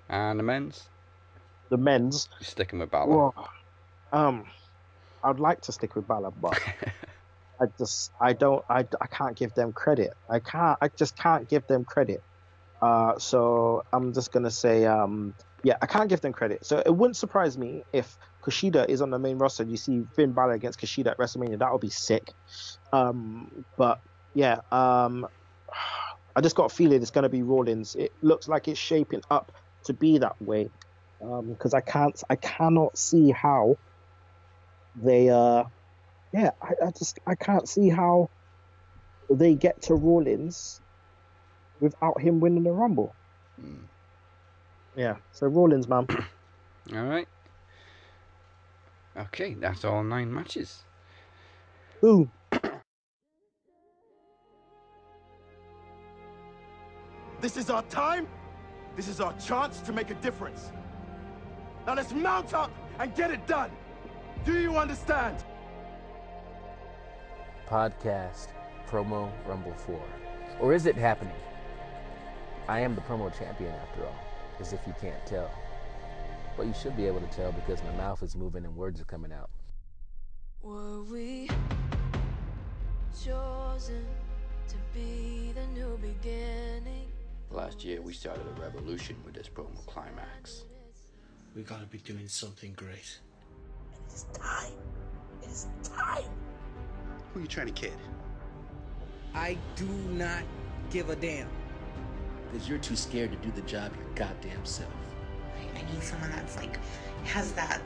And 0.09 0.39
the 0.39 0.43
men's? 0.43 0.89
The 1.69 1.77
men's, 1.77 2.29
sticking 2.41 2.81
with 2.81 2.91
Balor. 2.91 3.31
whoa, 3.31 3.49
um, 4.13 4.45
I'd 5.23 5.39
like 5.39 5.61
to 5.63 5.73
stick 5.73 5.95
with 5.95 6.09
Balor, 6.09 6.33
but 6.33 6.59
I 7.61 7.67
just 7.79 8.11
I 8.21 8.33
don't 8.33 8.65
I, 8.69 8.87
I 9.01 9.07
can't 9.07 9.37
give 9.37 9.55
them 9.55 9.73
credit. 9.73 10.13
I 10.29 10.41
can't 10.41 10.77
I 10.81 10.89
just 10.89 11.17
can't 11.17 11.49
give 11.49 11.67
them 11.69 11.85
credit. 11.85 12.23
Uh, 12.83 13.19
so 13.19 13.83
I'm 13.93 14.13
just 14.15 14.33
gonna 14.33 14.51
say 14.51 14.87
um 14.87 15.35
yeah 15.65 15.77
I 15.83 15.87
can't 15.87 16.09
give 16.09 16.21
them 16.21 16.33
credit. 16.33 16.65
So 16.65 16.83
it 16.85 16.95
wouldn't 16.95 17.17
surprise 17.17 17.59
me 17.59 17.85
if 17.93 18.17
Kushida 18.45 18.89
is 18.89 19.03
on 19.03 19.11
the 19.11 19.19
main 19.19 19.39
roster. 19.39 19.65
You 19.65 19.77
see 19.77 20.05
Finn 20.17 20.33
Balor 20.33 20.53
against 20.53 20.81
Kushida 20.81 21.09
at 21.09 21.19
WrestleMania. 21.19 21.59
That 21.59 21.73
would 21.73 21.81
be 21.83 21.91
sick. 21.91 22.33
Um, 22.93 23.49
but 23.77 23.99
yeah, 24.35 24.61
um, 24.73 25.27
I 26.37 26.41
just 26.41 26.57
got 26.57 26.73
a 26.73 26.75
feeling 26.75 27.03
it's 27.03 27.11
gonna 27.11 27.29
be 27.29 27.43
Rollins. 27.43 27.95
It 27.97 28.13
looks 28.23 28.49
like 28.49 28.69
it's 28.69 28.81
shaping 28.81 29.23
up 29.31 29.53
to 29.87 29.95
be 29.95 30.19
that 30.19 30.37
way. 30.41 30.71
Because 31.21 31.75
um, 31.75 31.79
I 31.79 31.83
can't 31.83 32.23
I 32.31 32.37
cannot 32.37 32.97
see 32.97 33.31
how 33.31 33.77
they 34.97 35.29
uh 35.29 35.65
yeah, 36.33 36.51
I, 36.63 36.87
I 36.87 36.91
just 36.99 37.19
I 37.27 37.35
can't 37.35 37.69
see 37.69 37.91
how 37.91 38.29
they 39.31 39.55
get 39.55 39.83
to 39.83 39.95
Rollins 39.95 40.81
without 41.81 42.21
him 42.21 42.41
winning 42.41 42.65
the 42.65 42.73
Rumble. 42.73 43.15
Mm. 43.61 43.81
Yeah, 44.97 45.17
so 45.33 45.47
Rollins, 45.47 45.89
man. 45.89 46.07
all 46.95 47.05
right. 47.05 47.29
Okay, 49.17 49.55
that's 49.55 49.85
all 49.85 50.03
nine 50.03 50.33
matches. 50.33 50.85
Ooh. 52.05 52.29
This 57.41 57.57
is 57.57 57.71
our 57.71 57.83
time. 57.85 58.27
This 58.97 59.09
is 59.09 59.21
our 59.21 59.33
chance 59.39 59.81
to 59.81 59.93
make 59.93 60.11
a 60.11 60.15
difference. 60.15 60.73
Now 61.87 61.95
let's 61.95 62.13
mount 62.13 62.53
up 62.55 62.71
and 62.99 63.15
get 63.15 63.31
it 63.31 63.47
done. 63.47 63.71
Do 64.45 64.59
you 64.59 64.77
understand? 64.77 65.43
podcast 67.71 68.49
promo 68.89 69.31
Rumble 69.47 69.75
4. 69.75 70.01
Or 70.61 70.75
is 70.75 70.87
it 70.87 70.97
happening? 70.97 71.33
I 72.71 72.79
am 72.79 72.95
the 72.95 73.01
promo 73.01 73.37
champion 73.37 73.75
after 73.83 74.05
all, 74.05 74.15
as 74.61 74.73
if 74.73 74.79
you 74.87 74.95
can't 75.01 75.27
tell. 75.27 75.51
But 76.57 76.67
you 76.67 76.73
should 76.73 76.97
be 76.97 77.05
able 77.05 77.21
to 77.21 77.27
tell 77.27 77.51
because 77.51 77.83
my 77.83 77.91
mouth 77.97 78.23
is 78.23 78.37
moving 78.37 78.65
and 78.65 78.77
words 78.77 79.01
are 79.01 79.07
coming 79.07 79.33
out. 79.33 79.51
Were 80.63 81.03
we 81.03 81.51
chosen 83.25 84.07
to 84.69 84.77
be 84.95 85.53
the 85.53 85.67
new 85.75 85.99
beginning? 86.01 87.09
Last 87.51 87.85
year 87.85 88.01
we 88.01 88.13
started 88.13 88.47
a 88.47 88.61
revolution 88.61 89.17
with 89.25 89.35
this 89.35 89.49
promo 89.49 89.85
climax. 89.87 90.63
We 91.57 91.63
gotta 91.63 91.87
be 91.87 91.99
doing 91.99 92.29
something 92.29 92.73
great. 92.75 93.19
It 93.93 94.15
is 94.15 94.27
time. 94.33 94.75
It 95.43 95.49
is 95.49 95.67
time. 95.83 96.23
Who 97.35 97.41
are 97.41 97.43
you 97.43 97.49
trying 97.49 97.67
to 97.67 97.73
kid? 97.73 97.97
I 99.35 99.59
do 99.75 99.89
not 100.13 100.45
give 100.93 101.11
a 101.11 101.17
damn. 101.17 101.49
Because 102.51 102.69
you're 102.69 102.79
too 102.79 102.97
scared 102.97 103.31
to 103.31 103.39
do 103.39 103.51
the 103.53 103.63
job 103.63 103.93
your 103.97 104.07
goddamn 104.15 104.65
self. 104.65 104.91
I, 105.57 105.79
I 105.79 105.93
need 105.93 106.03
someone 106.03 106.31
that's 106.31 106.57
like, 106.57 106.79
has 107.25 107.53
that, 107.53 107.81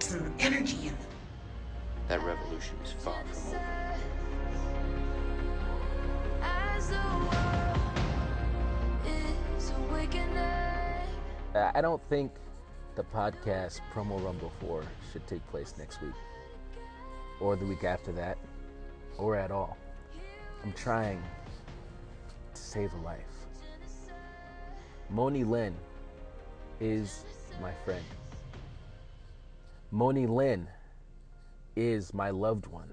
some 0.00 0.32
energy 0.38 0.78
in 0.82 0.88
them. 0.88 0.96
That 2.08 2.22
revolution 2.22 2.76
is 2.84 2.92
far 2.92 3.22
from 3.24 3.54
over. 3.54 3.84
I 11.74 11.80
don't 11.80 12.02
think 12.08 12.30
the 12.94 13.02
podcast 13.02 13.80
Promo 13.92 14.24
Rumble 14.24 14.52
4 14.60 14.84
should 15.12 15.26
take 15.26 15.44
place 15.48 15.74
next 15.76 16.00
week 16.00 16.14
or 17.40 17.56
the 17.56 17.64
week 17.64 17.82
after 17.82 18.12
that 18.12 18.38
or 19.18 19.34
at 19.34 19.50
all. 19.50 19.76
I'm 20.62 20.72
trying 20.72 21.20
to 22.54 22.60
save 22.60 22.92
a 22.94 22.98
life. 22.98 23.33
Moni 25.14 25.44
Lynn 25.44 25.76
is 26.80 27.24
my 27.62 27.70
friend. 27.84 28.04
Moni 29.92 30.26
Lynn 30.26 30.66
is 31.76 32.12
my 32.12 32.30
loved 32.30 32.66
one. 32.66 32.92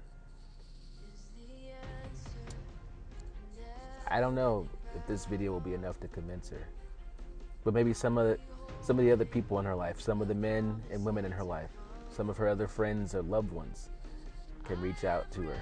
I 4.06 4.20
don't 4.20 4.36
know 4.36 4.68
if 4.94 5.04
this 5.08 5.26
video 5.26 5.50
will 5.50 5.58
be 5.58 5.74
enough 5.74 5.98
to 5.98 6.06
convince 6.06 6.48
her, 6.50 6.64
but 7.64 7.74
maybe 7.74 7.92
some 7.92 8.16
of 8.16 8.28
the, 8.28 8.38
some 8.80 9.00
of 9.00 9.04
the 9.04 9.10
other 9.10 9.24
people 9.24 9.58
in 9.58 9.64
her 9.64 9.74
life, 9.74 10.00
some 10.00 10.22
of 10.22 10.28
the 10.28 10.34
men 10.34 10.80
and 10.92 11.04
women 11.04 11.24
in 11.24 11.32
her 11.32 11.42
life, 11.42 11.70
some 12.08 12.30
of 12.30 12.36
her 12.36 12.46
other 12.46 12.68
friends 12.68 13.16
or 13.16 13.22
loved 13.22 13.50
ones 13.50 13.88
can 14.62 14.80
reach 14.80 15.02
out 15.02 15.28
to 15.32 15.42
her 15.42 15.58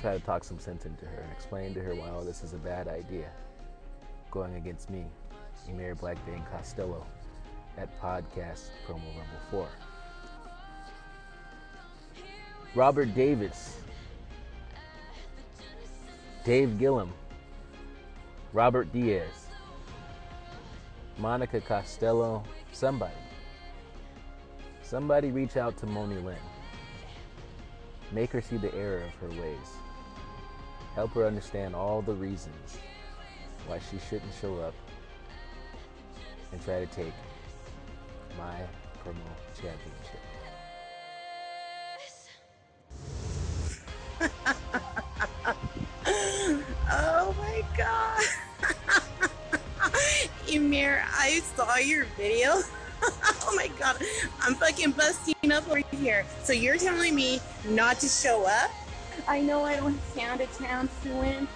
try 0.00 0.16
to 0.16 0.24
talk 0.24 0.44
some 0.44 0.60
sense 0.60 0.86
into 0.86 1.04
her 1.06 1.22
and 1.22 1.32
explain 1.32 1.74
to 1.74 1.80
her 1.80 1.92
why 1.92 2.08
all 2.08 2.22
this 2.22 2.44
is 2.44 2.52
a 2.52 2.58
bad 2.58 2.86
idea 2.86 3.28
going 4.30 4.54
against 4.54 4.90
me, 4.90 5.06
Emir 5.68 5.94
Blackbane 5.94 6.44
Costello, 6.50 7.06
at 7.76 7.88
Podcast 8.00 8.70
Promo 8.86 9.06
Rumble 9.06 9.40
4. 9.50 9.68
Robert 12.74 13.14
Davis, 13.14 13.78
Dave 16.44 16.78
Gillum, 16.78 17.12
Robert 18.52 18.92
Diaz, 18.92 19.46
Monica 21.18 21.60
Costello, 21.60 22.42
somebody. 22.72 23.14
Somebody 24.82 25.30
reach 25.30 25.56
out 25.56 25.76
to 25.78 25.86
Moni 25.86 26.16
Lynn. 26.16 26.36
Make 28.10 28.30
her 28.30 28.40
see 28.40 28.56
the 28.56 28.74
error 28.74 29.02
of 29.02 29.14
her 29.16 29.40
ways. 29.42 29.68
Help 30.94 31.12
her 31.12 31.26
understand 31.26 31.76
all 31.76 32.00
the 32.00 32.14
reasons 32.14 32.78
why 33.66 33.78
she 33.90 33.98
shouldn't 34.08 34.32
show 34.40 34.58
up 34.60 34.74
and 36.52 36.64
try 36.64 36.80
to 36.80 36.86
take 36.86 37.12
my 38.36 38.60
promo 39.04 39.16
championship. 39.54 40.20
oh 46.90 47.34
my 47.38 47.62
god. 47.76 48.22
Emir, 50.52 51.04
I 51.06 51.40
saw 51.56 51.76
your 51.76 52.04
video. 52.16 52.60
oh 53.02 53.52
my 53.54 53.68
god. 53.78 54.02
I'm 54.40 54.54
fucking 54.54 54.92
busting 54.92 55.52
up 55.52 55.68
over 55.68 55.82
here. 55.92 56.24
So 56.42 56.52
you're 56.52 56.78
telling 56.78 57.14
me 57.14 57.40
not 57.68 58.00
to 58.00 58.08
show 58.08 58.44
up? 58.46 58.70
I 59.26 59.40
know 59.40 59.64
I 59.64 59.76
don't 59.76 60.00
stand 60.12 60.40
a 60.40 60.46
chance 60.58 60.90
to 61.04 61.14
win. 61.14 61.46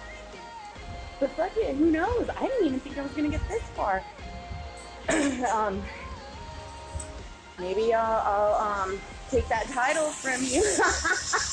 But 1.19 1.31
fuck 1.31 1.55
it, 1.57 1.75
who 1.75 1.91
knows? 1.91 2.29
I 2.37 2.47
didn't 2.47 2.67
even 2.67 2.79
think 2.79 2.97
I 2.97 3.01
was 3.01 3.11
gonna 3.11 3.29
get 3.29 3.47
this 3.47 3.63
far. 3.75 4.03
um, 5.53 5.83
maybe 7.59 7.93
I'll, 7.93 8.21
I'll 8.21 8.83
um, 8.89 9.01
take 9.29 9.47
that 9.49 9.67
title 9.67 10.09
from 10.09 10.43
you. 10.43 10.63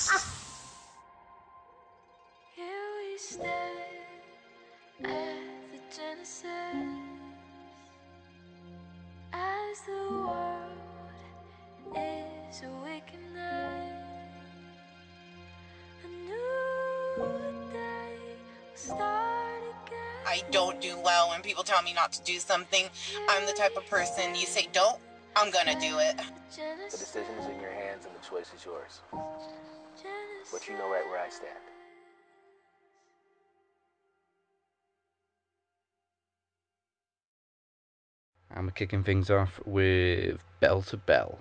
I 20.41 20.51
don't 20.51 20.81
do 20.81 20.97
well 21.05 21.29
when 21.29 21.43
people 21.43 21.65
tell 21.65 21.83
me 21.83 21.93
not 21.93 22.13
to 22.13 22.23
do 22.23 22.39
something. 22.39 22.85
I'm 23.29 23.47
the 23.47 23.53
type 23.53 23.77
of 23.77 23.85
person 23.87 24.35
you 24.35 24.47
say 24.47 24.69
don't, 24.73 24.99
I'm 25.37 25.51
gonna 25.51 25.79
do 25.79 25.99
it. 25.99 26.17
The 26.57 26.97
decision 26.97 27.35
is 27.39 27.47
in 27.47 27.61
your 27.61 27.73
hands 27.73 28.07
and 28.07 28.15
the 28.15 28.27
choice 28.27 28.51
is 28.57 28.65
yours. 28.65 29.01
But 30.51 30.67
you 30.67 30.75
know 30.79 30.91
right 30.91 31.05
where 31.07 31.21
I 31.21 31.29
stand. 31.29 31.53
And 38.53 38.65
we're 38.65 38.73
kicking 38.73 39.05
things 39.05 39.31
off 39.31 39.61
with 39.67 40.43
Bell 40.61 40.83
to 40.83 40.97
Bell. 40.97 41.39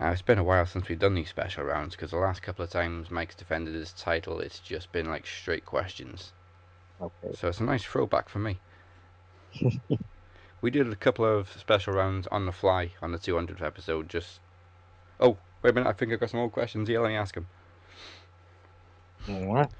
Uh, 0.00 0.08
it's 0.08 0.22
been 0.22 0.38
a 0.38 0.44
while 0.44 0.66
since 0.66 0.88
we've 0.88 0.98
done 0.98 1.14
these 1.14 1.30
special 1.30 1.64
rounds 1.64 1.96
because 1.96 2.10
the 2.10 2.18
last 2.18 2.42
couple 2.42 2.62
of 2.62 2.70
times 2.70 3.10
Mike's 3.10 3.34
defended 3.34 3.74
his 3.74 3.92
title, 3.92 4.40
it's 4.40 4.58
just 4.58 4.92
been 4.92 5.06
like 5.06 5.26
straight 5.26 5.64
questions. 5.64 6.32
Okay. 7.00 7.34
So 7.34 7.48
it's 7.48 7.60
a 7.60 7.64
nice 7.64 7.82
throwback 7.82 8.28
for 8.28 8.38
me. 8.38 8.58
we 10.60 10.70
did 10.70 10.92
a 10.92 10.96
couple 10.96 11.24
of 11.24 11.48
special 11.58 11.94
rounds 11.94 12.26
on 12.26 12.44
the 12.44 12.52
fly 12.52 12.92
on 13.00 13.12
the 13.12 13.18
200th 13.18 13.62
episode. 13.62 14.10
Just 14.10 14.40
oh, 15.18 15.38
wait 15.62 15.70
a 15.70 15.72
minute! 15.72 15.88
I 15.88 15.92
think 15.92 16.12
I've 16.12 16.20
got 16.20 16.30
some 16.30 16.40
more 16.40 16.50
questions. 16.50 16.88
Yeah, 16.90 17.00
let 17.00 17.08
me 17.08 17.16
ask 17.16 17.34
them. 17.34 17.46
What? 19.26 19.70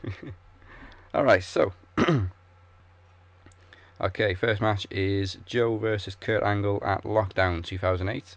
All 1.14 1.24
right, 1.24 1.44
so. 1.44 1.72
okay, 4.00 4.34
first 4.34 4.60
match 4.62 4.86
is 4.90 5.38
Joe 5.44 5.76
versus 5.76 6.14
Kurt 6.14 6.42
Angle 6.42 6.82
at 6.84 7.04
Lockdown 7.04 7.62
2008. 7.64 8.36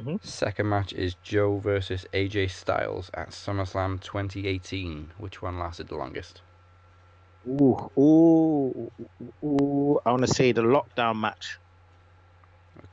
Mhm. 0.00 0.24
Second 0.24 0.68
match 0.68 0.92
is 0.94 1.14
Joe 1.22 1.58
versus 1.58 2.06
AJ 2.14 2.48
Styles 2.48 3.10
at 3.12 3.30
SummerSlam 3.30 4.00
2018. 4.00 5.12
Which 5.18 5.42
one 5.42 5.58
lasted 5.58 5.88
the 5.88 5.96
longest? 5.96 6.40
Ooh, 7.46 7.90
ooh, 7.98 8.90
ooh, 9.00 9.32
ooh. 9.44 10.00
I 10.06 10.10
want 10.10 10.22
to 10.22 10.28
say 10.28 10.52
the 10.52 10.62
lockdown 10.62 11.20
match. 11.20 11.58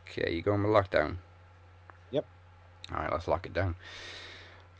Okay, 0.09 0.33
you 0.33 0.41
going 0.41 0.63
with 0.63 0.71
lockdown? 0.71 1.17
Yep. 2.11 2.25
Alright, 2.91 3.11
let's 3.11 3.27
lock 3.27 3.45
it 3.45 3.53
down. 3.53 3.75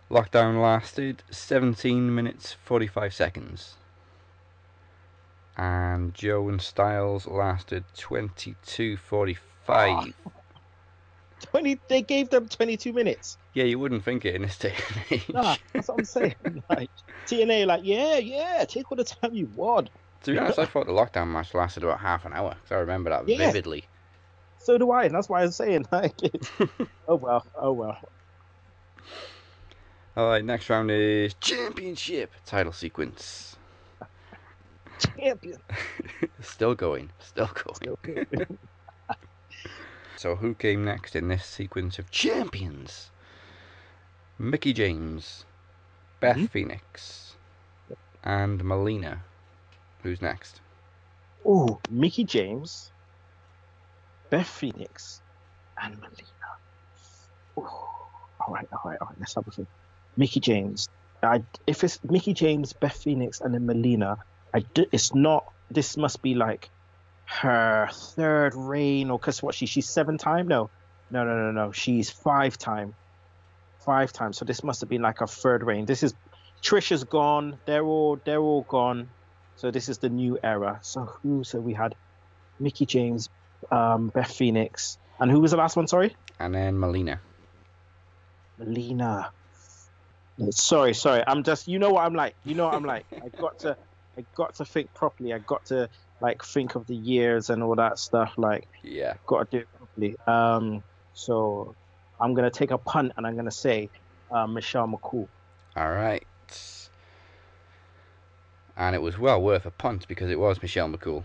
Lockdown 0.09 0.61
lasted 0.61 1.23
17 1.29 2.13
minutes 2.13 2.53
45 2.53 3.13
seconds. 3.13 3.75
And 5.57 6.13
Joe 6.13 6.49
and 6.49 6.61
Styles 6.61 7.25
lasted 7.25 7.85
22.45. 7.95 10.13
20. 11.51 11.79
They 11.89 12.01
gave 12.01 12.29
them 12.29 12.47
22 12.47 12.93
minutes. 12.93 13.37
Yeah, 13.53 13.63
you 13.65 13.79
wouldn't 13.79 14.03
think 14.03 14.25
it 14.25 14.35
in 14.35 14.41
this 14.43 14.57
day 14.57 14.73
and 14.89 15.03
age. 15.11 15.29
Nah, 15.29 15.55
that's 15.73 15.87
what 15.87 15.97
I'm 15.97 16.05
saying. 16.05 16.35
Like 16.69 16.89
TNA, 17.27 17.65
like 17.65 17.81
yeah, 17.83 18.17
yeah, 18.17 18.65
take 18.67 18.89
all 18.91 18.97
the 18.97 19.03
time 19.03 19.31
you 19.33 19.47
want. 19.53 19.89
To 20.23 20.31
be 20.31 20.37
honest, 20.37 20.59
I 20.59 20.65
thought 20.65 20.85
the 20.87 20.91
lockdown 20.93 21.27
match 21.27 21.53
lasted 21.53 21.83
about 21.83 21.99
half 21.99 22.25
an 22.25 22.33
hour 22.33 22.49
because 22.55 22.71
I 22.71 22.79
remember 22.79 23.09
that 23.09 23.27
Yeah. 23.27 23.37
vividly. 23.37 23.87
So 24.59 24.77
do 24.77 24.91
I, 24.91 25.05
and 25.05 25.15
that's 25.15 25.29
why 25.29 25.43
I'm 25.43 25.51
saying 25.51 25.85
like, 25.91 26.13
oh 27.07 27.15
well, 27.15 27.45
oh 27.59 27.73
well. 27.73 27.97
Alright, 30.17 30.43
next 30.43 30.69
round 30.69 30.89
is 30.89 31.35
Championship 31.35 32.33
title 32.45 32.71
sequence. 32.73 33.55
Champion. 34.99 35.59
still 36.41 36.73
going, 36.75 37.11
Still 37.19 37.49
going, 37.53 37.75
still 37.75 37.97
going. 38.01 38.47
So 40.17 40.35
who 40.35 40.55
came 40.55 40.83
next 40.83 41.15
in 41.15 41.27
this 41.27 41.45
sequence 41.45 41.99
of 41.99 42.09
champions? 42.09 43.11
Mickie 44.39 44.73
James, 44.73 45.45
Beth 46.19 46.37
Mhm. 46.37 46.49
Phoenix, 46.49 47.35
and 48.23 48.63
Melina. 48.63 49.23
Who's 50.01 50.21
next? 50.21 50.59
Ooh, 51.45 51.79
Mickie 51.89 52.23
James, 52.23 52.91
Beth 54.29 54.47
Phoenix, 54.47 55.21
and 55.81 55.95
Melina. 55.99 56.49
Ooh. 57.59 57.61
All 57.61 58.53
right, 58.53 58.67
all 58.71 58.81
right, 58.85 58.97
all 59.01 59.07
right. 59.07 59.19
Let's 59.19 59.35
have 59.35 59.47
a 59.47 59.51
think. 59.51 59.67
Mickie 60.15 60.39
James. 60.39 60.89
I 61.21 61.43
if 61.65 61.83
it's 61.83 62.03
Mickie 62.03 62.33
James, 62.33 62.73
Beth 62.73 62.97
Phoenix, 62.97 63.41
and 63.41 63.53
then 63.53 63.65
Melina, 63.65 64.17
I 64.53 64.59
d- 64.59 64.87
it's 64.91 65.13
not. 65.13 65.45
This 65.69 65.97
must 65.97 66.21
be 66.21 66.33
like 66.35 66.69
her 67.27 67.89
third 67.91 68.53
reign, 68.55 69.09
or 69.09 69.19
cause 69.19 69.43
what 69.43 69.53
she 69.55 69.65
she's 69.65 69.89
seven 69.89 70.17
time? 70.17 70.47
No, 70.47 70.69
no, 71.11 71.23
no, 71.23 71.35
no, 71.35 71.51
no. 71.51 71.71
She's 71.71 72.09
five 72.09 72.57
time, 72.57 72.93
five 73.85 74.13
times. 74.13 74.37
So 74.37 74.45
this 74.45 74.63
must 74.63 74.81
have 74.81 74.89
been 74.89 75.01
like 75.01 75.19
her 75.19 75.27
third 75.27 75.63
reign. 75.63 75.85
This 75.85 76.03
is 76.03 76.13
Trisha's 76.63 77.03
gone. 77.03 77.59
They're 77.65 77.83
all 77.85 78.17
they're 78.25 78.39
all 78.39 78.63
gone. 78.63 79.09
So 79.55 79.71
this 79.71 79.89
is 79.89 79.97
the 79.97 80.09
new 80.09 80.37
era. 80.43 80.79
So 80.83 81.01
who? 81.05 81.43
So 81.43 81.59
we 81.59 81.73
had 81.73 81.95
Mickie 82.59 82.85
James, 82.85 83.29
um, 83.71 84.09
Beth 84.09 84.31
Phoenix, 84.31 84.97
and 85.19 85.29
who 85.29 85.39
was 85.39 85.51
the 85.51 85.57
last 85.57 85.75
one? 85.75 85.87
Sorry, 85.87 86.15
And 86.39 86.55
then 86.55 86.79
Melina. 86.79 87.19
Melina. 88.57 89.31
Sorry, 90.51 90.93
sorry. 90.93 91.23
I'm 91.25 91.43
just. 91.43 91.67
You 91.67 91.79
know 91.79 91.91
what 91.91 92.05
I'm 92.05 92.13
like. 92.13 92.35
You 92.45 92.55
know 92.55 92.65
what 92.65 92.75
I'm 92.75 92.85
like. 92.85 93.05
I 93.11 93.29
got 93.29 93.59
to. 93.59 93.77
I 94.17 94.25
got 94.35 94.55
to 94.55 94.65
think 94.65 94.93
properly. 94.93 95.33
I 95.33 95.39
got 95.39 95.65
to 95.67 95.89
like 96.21 96.43
think 96.43 96.75
of 96.75 96.87
the 96.87 96.95
years 96.95 97.49
and 97.49 97.61
all 97.63 97.75
that 97.75 97.99
stuff. 97.99 98.33
Like, 98.37 98.67
Yeah. 98.83 99.15
got 99.27 99.51
to 99.51 99.57
do 99.57 99.63
it 99.63 99.67
properly. 99.77 100.15
Um. 100.27 100.83
So 101.13 101.75
I'm 102.19 102.33
gonna 102.33 102.51
take 102.51 102.71
a 102.71 102.77
punt 102.77 103.13
and 103.17 103.25
I'm 103.27 103.35
gonna 103.35 103.51
say 103.51 103.89
uh, 104.31 104.47
Michelle 104.47 104.87
McCool. 104.87 105.27
Alright. 105.75 106.25
And 108.75 108.95
it 108.95 109.01
was 109.01 109.17
well 109.17 109.41
worth 109.41 109.65
a 109.65 109.71
punt 109.71 110.07
because 110.07 110.29
it 110.29 110.39
was 110.39 110.61
Michelle 110.61 110.89
McCool. 110.89 111.23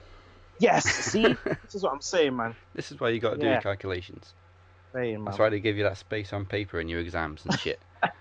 Yes. 0.58 0.84
See, 1.12 1.22
this 1.44 1.74
is 1.74 1.82
what 1.82 1.92
I'm 1.92 2.00
saying, 2.00 2.36
man. 2.36 2.54
This 2.74 2.90
is 2.92 3.00
why 3.00 3.10
you 3.10 3.20
got 3.20 3.32
to 3.32 3.36
do 3.38 3.46
Yeah. 3.46 3.52
your 3.54 3.60
calculations. 3.62 4.32
Saying. 4.94 5.24
That's 5.24 5.38
why 5.38 5.48
they 5.50 5.60
give 5.60 5.76
you 5.76 5.82
that 5.84 5.98
space 5.98 6.32
on 6.32 6.46
paper 6.46 6.80
in 6.80 6.88
your 6.88 7.00
exams 7.00 7.44
and 7.44 7.58
shit. 7.58 7.80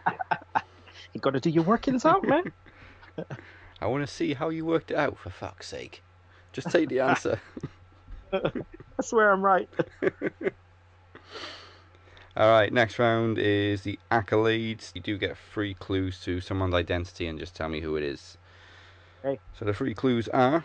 You 1.13 1.19
got 1.19 1.31
to 1.33 1.41
do 1.41 1.49
your 1.49 1.63
workings 1.65 2.05
out, 2.05 2.25
man. 2.25 2.53
I 3.81 3.87
want 3.87 4.07
to 4.07 4.13
see 4.13 4.33
how 4.33 4.47
you 4.47 4.63
worked 4.63 4.91
it 4.91 4.95
out, 4.97 5.17
for 5.17 5.29
fuck's 5.29 5.67
sake. 5.67 6.01
Just 6.51 6.69
take 6.69 6.89
the 6.89 6.99
answer. 6.99 7.39
I 8.33 8.51
swear 9.01 9.31
I'm 9.31 9.43
right. 9.43 9.69
Alright, 12.37 12.71
next 12.71 12.97
round 12.97 13.37
is 13.37 13.81
the 13.81 13.99
accolades. 14.09 14.91
You 14.95 15.01
do 15.01 15.17
get 15.17 15.37
three 15.37 15.73
clues 15.73 16.21
to 16.21 16.39
someone's 16.39 16.73
identity 16.73 17.27
and 17.27 17.37
just 17.37 17.55
tell 17.55 17.67
me 17.67 17.81
who 17.81 17.97
it 17.97 18.03
is. 18.03 18.37
Okay. 19.23 19.39
So 19.57 19.65
the 19.65 19.73
three 19.73 19.93
clues 19.93 20.29
are 20.29 20.63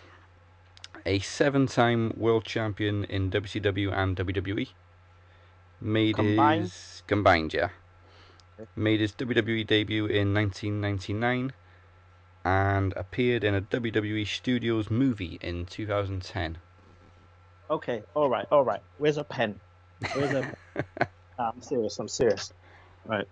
a 1.04 1.18
seven 1.18 1.66
time 1.66 2.12
world 2.16 2.44
champion 2.44 3.04
in 3.04 3.30
WCW 3.30 3.92
and 3.92 4.16
WWE. 4.16 4.68
Made 5.80 6.14
Combined? 6.14 6.62
his 6.62 7.02
combined, 7.06 7.52
yeah. 7.52 7.70
Okay. 8.58 8.68
Made 8.76 9.00
his 9.00 9.12
WWE 9.12 9.66
debut 9.66 10.06
in 10.06 10.32
1999 10.32 11.52
and 12.46 12.92
appeared 12.92 13.42
in 13.42 13.56
a 13.56 13.60
WWE 13.60 14.24
Studios 14.24 14.88
movie 14.88 15.36
in 15.42 15.66
2010. 15.66 16.58
Okay, 17.68 18.04
all 18.14 18.30
right, 18.30 18.46
all 18.52 18.62
right. 18.62 18.80
Where's 18.98 19.16
a 19.16 19.24
pen? 19.24 19.58
Where's 20.14 20.30
a 20.30 20.54
Nah, 21.38 21.50
I'm 21.50 21.60
serious, 21.60 21.98
I'm 21.98 22.06
serious. 22.06 22.52
Right. 23.04 23.26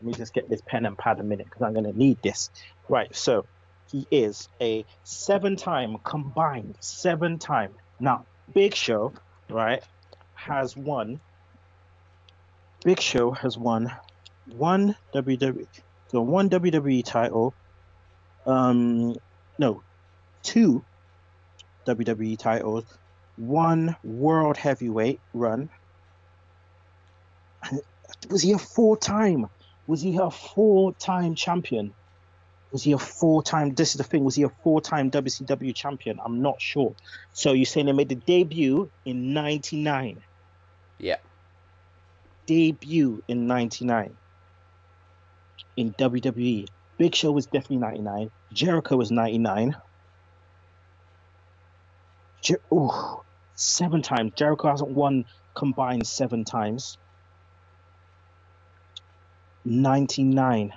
Let 0.00 0.02
me 0.04 0.12
just 0.14 0.34
get 0.34 0.48
this 0.48 0.60
pen 0.66 0.86
and 0.86 0.98
pad 0.98 1.20
a 1.20 1.22
minute 1.22 1.46
because 1.46 1.62
I'm 1.62 1.72
going 1.72 1.84
to 1.84 1.96
need 1.96 2.20
this. 2.20 2.50
Right, 2.88 3.14
so 3.14 3.46
he 3.92 4.08
is 4.10 4.48
a 4.60 4.84
seven 5.04 5.54
time 5.54 5.98
combined, 6.02 6.76
seven 6.80 7.38
time. 7.38 7.72
Now, 8.00 8.26
Big 8.52 8.74
Show, 8.74 9.12
right, 9.48 9.84
has 10.34 10.76
won. 10.76 11.20
Big 12.84 12.98
Show 12.98 13.30
has 13.30 13.56
won 13.56 13.92
one 14.56 14.96
WWE, 15.14 15.68
so 16.08 16.22
one 16.22 16.50
WWE 16.50 17.04
title, 17.04 17.54
um, 18.46 19.16
no, 19.58 19.82
two 20.42 20.84
WWE 21.86 22.38
titles, 22.38 22.84
one 23.36 23.96
World 24.04 24.56
Heavyweight 24.56 25.20
run. 25.32 25.68
Was 28.28 28.42
he 28.42 28.52
a 28.52 28.58
four 28.58 28.96
time? 28.96 29.48
Was 29.86 30.02
he 30.02 30.16
a 30.16 30.30
four 30.30 30.92
time 30.94 31.34
champion? 31.34 31.92
Was 32.70 32.82
he 32.82 32.92
a 32.92 32.98
four 32.98 33.42
time? 33.42 33.74
This 33.74 33.90
is 33.90 33.96
the 33.96 34.04
thing. 34.04 34.24
Was 34.24 34.34
he 34.34 34.44
a 34.44 34.48
four 34.48 34.80
time 34.80 35.10
WCW 35.10 35.74
champion? 35.74 36.18
I'm 36.24 36.40
not 36.40 36.60
sure. 36.60 36.94
So 37.32 37.52
you're 37.52 37.66
saying 37.66 37.86
they 37.86 37.92
made 37.92 38.08
the 38.08 38.14
debut 38.14 38.90
in 39.04 39.34
'99? 39.34 40.22
Yeah. 40.98 41.16
Debut 42.46 43.22
in 43.28 43.46
'99 43.46 44.16
in 45.76 45.92
WWE. 45.94 46.66
Big 47.02 47.16
Show 47.16 47.32
was 47.32 47.46
definitely 47.46 47.78
'99. 47.78 48.30
Jericho 48.52 48.96
was 48.96 49.10
'99. 49.10 49.74
Jer- 52.40 52.60
Ooh, 52.72 53.22
seven 53.56 54.02
times. 54.02 54.34
Jericho 54.36 54.68
hasn't 54.68 54.90
won 54.90 55.24
combined 55.52 56.06
seven 56.06 56.44
times. 56.44 56.98
99 59.64 60.72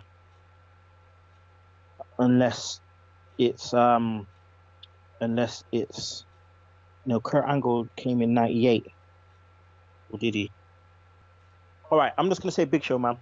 unless 2.17 2.79
it's 3.37 3.73
um 3.73 4.27
unless 5.21 5.63
it's 5.71 6.25
no 7.05 7.19
Kurt 7.19 7.45
Angle 7.47 7.87
came 7.95 8.21
in 8.21 8.35
98 8.35 8.91
or 10.11 10.19
did 10.19 10.35
he 10.35 10.51
all 11.89 11.97
right 11.97 12.13
I'm 12.15 12.29
just 12.29 12.41
gonna 12.43 12.51
say 12.51 12.65
Big 12.65 12.83
Show 12.83 12.99
man 12.99 13.17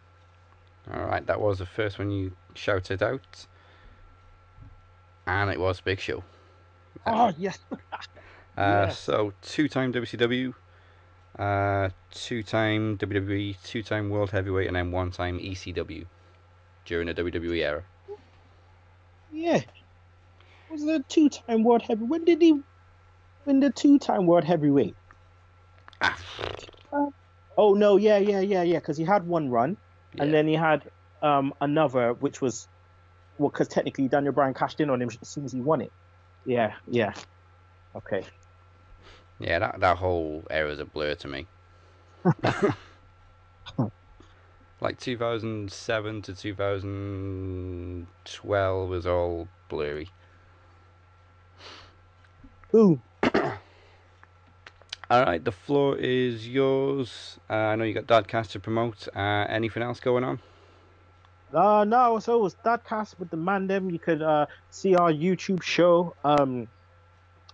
Alright, 0.91 1.25
that 1.27 1.39
was 1.39 1.59
the 1.59 1.65
first 1.65 1.97
one 1.97 2.11
you 2.11 2.33
shouted 2.55 3.01
out. 3.03 3.45
And 5.25 5.49
it 5.49 5.59
was 5.59 5.81
Big 5.81 5.99
Show. 5.99 6.23
oh 7.05 7.33
yes 7.37 7.59
Uh, 8.55 8.85
Yes. 8.87 8.99
So, 8.99 9.33
two 9.41 9.67
time 9.67 9.91
WCW, 9.91 10.53
uh, 11.39 11.89
two 12.11 12.43
time 12.43 12.99
WWE, 12.99 13.57
two 13.63 13.81
time 13.81 14.09
World 14.11 14.29
Heavyweight, 14.29 14.67
and 14.67 14.75
then 14.75 14.91
one 14.91 15.09
time 15.09 15.39
ECW 15.39 16.05
during 16.85 17.07
the 17.07 17.15
WWE 17.15 17.57
era. 17.63 17.83
yeah 19.31 19.61
was 20.69 20.85
the 20.85 21.03
two-time 21.07 21.63
world 21.63 21.81
heavy 21.83 22.03
when 22.03 22.25
did 22.25 22.41
he 22.41 22.59
win 23.45 23.59
the 23.59 23.69
two-time 23.69 24.25
world 24.25 24.43
heavyweight 24.43 24.95
Ah, 26.01 26.17
oh 27.57 27.73
no 27.73 27.97
yeah 27.97 28.17
yeah 28.17 28.39
yeah 28.39 28.63
yeah 28.63 28.79
because 28.79 28.97
he 28.97 29.03
had 29.03 29.25
one 29.27 29.49
run 29.49 29.77
yeah. 30.15 30.23
and 30.23 30.33
then 30.33 30.47
he 30.47 30.55
had 30.55 30.83
um 31.23 31.53
another 31.61 32.13
which 32.13 32.41
was 32.41 32.67
well 33.37 33.49
because 33.49 33.67
technically 33.67 34.07
Daniel 34.07 34.33
Bryan 34.33 34.53
cashed 34.53 34.79
in 34.79 34.89
on 34.89 35.01
him 35.01 35.09
as 35.21 35.27
soon 35.27 35.45
as 35.45 35.51
he 35.51 35.61
won 35.61 35.81
it 35.81 35.91
yeah 36.45 36.73
yeah 36.87 37.13
okay 37.95 38.23
yeah, 39.43 39.59
that, 39.59 39.79
that 39.81 39.97
whole 39.97 40.43
era 40.49 40.71
is 40.71 40.79
a 40.79 40.85
blur 40.85 41.15
to 41.15 41.27
me. 41.27 41.47
Like 44.81 44.99
2007 44.99 46.21
to 46.23 46.33
2012 46.35 48.89
was 48.89 49.05
all 49.07 49.47
blurry. 49.69 50.09
Boom. 52.69 53.01
All 55.09 55.23
right, 55.23 55.41
the 55.41 55.53
floor 55.53 55.95
is 55.97 56.49
yours. 56.49 57.39
Uh, 57.49 57.53
I 57.53 57.77
know 57.77 57.85
you 57.85 57.93
got 57.93 58.07
Dadcast 58.07 58.49
to 58.51 58.59
promote. 58.59 59.07
Uh, 59.15 59.45
anything 59.47 59.83
else 59.83 60.01
going 60.01 60.25
on? 60.25 60.41
Uh, 61.53 61.83
no, 61.83 62.19
so 62.19 62.39
it 62.39 62.41
was 62.41 62.55
Dadcast 62.65 63.19
with 63.19 63.29
the 63.29 63.37
Mandem. 63.37 63.91
You 63.91 63.99
could 63.99 64.21
uh, 64.21 64.47
see 64.69 64.95
our 64.95 65.11
YouTube 65.11 65.61
show. 65.61 66.15
Um, 66.23 66.67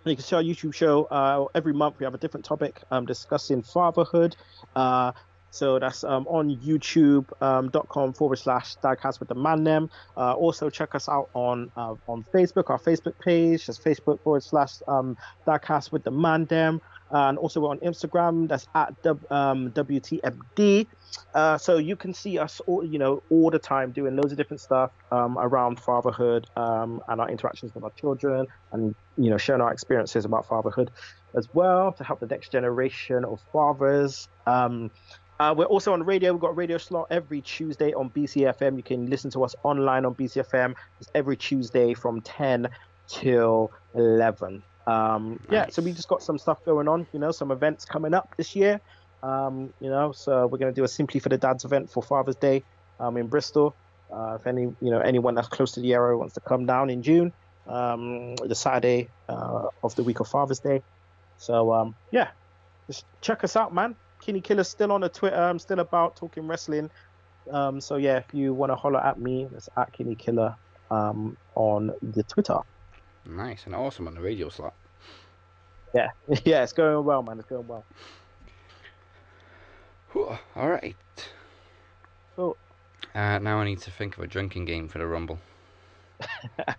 you 0.06 0.16
can 0.16 0.24
see 0.24 0.36
our 0.36 0.44
YouTube 0.44 0.74
show. 0.74 1.06
Uh, 1.06 1.46
every 1.54 1.74
month 1.74 1.96
we 2.00 2.06
have 2.06 2.14
a 2.14 2.18
different 2.18 2.46
topic 2.46 2.82
um, 2.92 3.06
discussing 3.06 3.62
fatherhood. 3.62 4.36
Uh, 4.76 5.12
so 5.52 5.80
that's 5.80 6.04
um, 6.04 6.28
on 6.28 6.56
youtube.com 6.58 8.04
um, 8.04 8.14
forward 8.14 8.38
slash 8.38 8.76
Dadcast 8.78 9.20
with 9.20 9.30
the 9.30 9.36
Mandem. 9.36 9.90
Uh, 10.16 10.34
also 10.34 10.70
check 10.70 10.94
us 10.96 11.10
out 11.10 11.30
on 11.34 11.72
uh, 11.76 11.96
on 12.08 12.24
Facebook, 12.34 12.70
our 12.70 12.80
Facebook 12.80 13.20
page. 13.20 13.66
That's 13.66 13.80
Facebook 13.80 14.22
forward 14.22 14.44
slash 14.44 14.76
um, 14.88 15.18
with 15.92 16.04
the 16.04 16.12
Mandem 16.12 16.82
and 17.12 17.38
also 17.38 17.60
we're 17.62 17.69
on 17.69 17.80
Instagram. 17.80 18.48
That's 18.48 18.67
at 18.76 18.93
um, 19.32 19.72
WTMD. 19.72 20.88
Uh, 21.34 21.58
so 21.58 21.78
you 21.78 21.95
can 21.95 22.13
see 22.13 22.38
us 22.38 22.62
all, 22.67 22.84
you 22.84 23.00
know, 23.00 23.24
all 23.30 23.50
the 23.50 23.60
time 23.60 23.91
doing 23.91 24.15
loads 24.15 24.32
of 24.32 24.38
different 24.38 24.62
stuff 24.62 24.91
um, 25.12 25.38
around 25.39 25.80
fatherhood 25.80 26.48
um, 26.56 27.02
and 27.08 27.19
our 27.19 27.30
interactions 27.30 27.74
with 27.74 27.84
our 27.84 27.91
children, 27.91 28.48
and 28.72 28.95
you 29.17 29.30
know, 29.30 29.38
sharing 29.38 29.62
our 29.62 29.72
experiences 29.72 30.26
about 30.26 30.48
fatherhood 30.48 30.91
as 31.36 31.48
well 31.54 31.91
to 31.93 32.04
help 32.04 32.19
the 32.19 32.28
next 32.28 32.52
generation 32.52 33.26
of 33.26 33.39
fathers. 33.52 34.28
Um, 34.48 34.91
uh, 35.39 35.54
we're 35.58 35.65
also 35.65 35.93
on 35.93 36.04
radio. 36.04 36.34
We've 36.34 36.41
got 36.41 36.58
radio 36.58 36.78
slot 36.78 37.08
every 37.12 37.41
Tuesday 37.41 37.93
on 37.93 38.10
BCFM. 38.10 38.76
You 38.76 38.84
can 38.84 39.10
listen 39.10 39.32
to 39.32 39.43
us 39.45 39.56
online 39.63 40.06
on 40.06 40.13
BCFM. 40.13 40.76
It's 41.00 41.10
every 41.15 41.38
Tuesday 41.38 41.93
from 41.93 42.19
10 42.22 42.67
till 43.08 43.72
11. 43.95 44.62
Um, 44.89 45.39
nice. 45.49 45.52
Yeah, 45.52 45.69
so 45.69 45.82
we 45.82 45.91
just 45.91 46.08
got 46.08 46.23
some 46.23 46.38
stuff 46.38 46.63
going 46.65 46.88
on, 46.88 47.06
you 47.13 47.19
know, 47.19 47.32
some 47.32 47.52
events 47.52 47.86
coming 47.86 48.13
up 48.13 48.36
this 48.38 48.56
year. 48.56 48.82
Um, 49.21 49.73
you 49.80 49.89
know, 49.89 50.12
so 50.12 50.47
we're 50.47 50.58
going 50.58 50.73
to 50.73 50.75
do 50.75 50.84
a 50.84 50.88
Simply 50.88 51.19
for 51.19 51.30
the 51.30 51.38
Dads 51.38 51.65
event 51.65 51.91
for 51.91 52.02
Father's 52.02 52.38
Day 52.38 52.63
um, 52.99 53.17
in 53.17 53.28
Bristol. 53.28 53.75
Uh, 54.12 54.38
if 54.39 54.47
any, 54.47 54.63
you 54.63 54.91
know, 54.91 54.99
anyone 54.99 55.36
that's 55.36 55.49
close 55.49 55.73
to 55.73 55.82
the 55.82 55.93
area 55.93 56.17
wants 56.17 56.34
to 56.34 56.39
come 56.39 56.65
down 56.65 56.89
in 56.89 57.04
June, 57.04 57.32
um, 57.67 58.36
the 58.36 58.56
Saturday 58.56 59.10
uh, 59.28 59.67
of 59.84 59.95
the 59.95 60.04
week 60.04 60.19
of 60.19 60.28
Father's 60.28 60.60
Day. 60.60 60.82
So 61.38 61.71
um, 61.73 61.95
yeah, 62.12 62.30
just 62.88 63.06
check 63.21 63.43
us 63.43 63.56
out, 63.56 63.73
man. 63.73 63.95
Kenny 64.21 64.41
Killer's 64.41 64.67
still 64.67 64.91
on 64.91 65.02
the 65.02 65.10
Twitter. 65.10 65.36
I'm 65.36 65.60
still 65.60 65.80
about 65.80 66.15
talking 66.15 66.47
wrestling. 66.47 66.89
Um, 67.52 67.80
so 67.80 67.97
yeah, 67.97 68.17
if 68.17 68.34
you 68.34 68.54
want 68.54 68.71
to 68.71 68.75
holler 68.75 68.99
at 68.99 69.19
me, 69.19 69.47
it's 69.56 69.69
at 69.78 69.93
Kenny 69.93 70.15
Killer 70.15 70.56
um, 70.89 71.38
on 71.56 71.91
the 72.02 72.23
Twitter. 72.23 72.60
Nice 73.25 73.65
and 73.65 73.75
awesome 73.75 74.08
on 74.08 74.15
the 74.15 74.21
radio 74.21 74.49
slot. 74.49 74.73
Yeah, 75.93 76.10
yeah, 76.45 76.63
it's 76.63 76.73
going 76.73 77.04
well, 77.06 77.23
man. 77.23 77.39
It's 77.39 77.49
going 77.49 77.67
well. 77.67 77.86
All 80.56 80.69
right. 80.69 80.95
Cool. 82.36 82.58
Uh, 83.15 83.39
now 83.39 83.60
I 83.60 83.65
need 83.65 83.80
to 83.82 83.91
think 83.91 84.17
of 84.17 84.23
a 84.23 84.28
drinking 84.28 84.65
game 84.65 84.88
for 84.88 84.97
the 84.97 85.08
Rumble. 85.08 85.39
uh, 86.67 86.73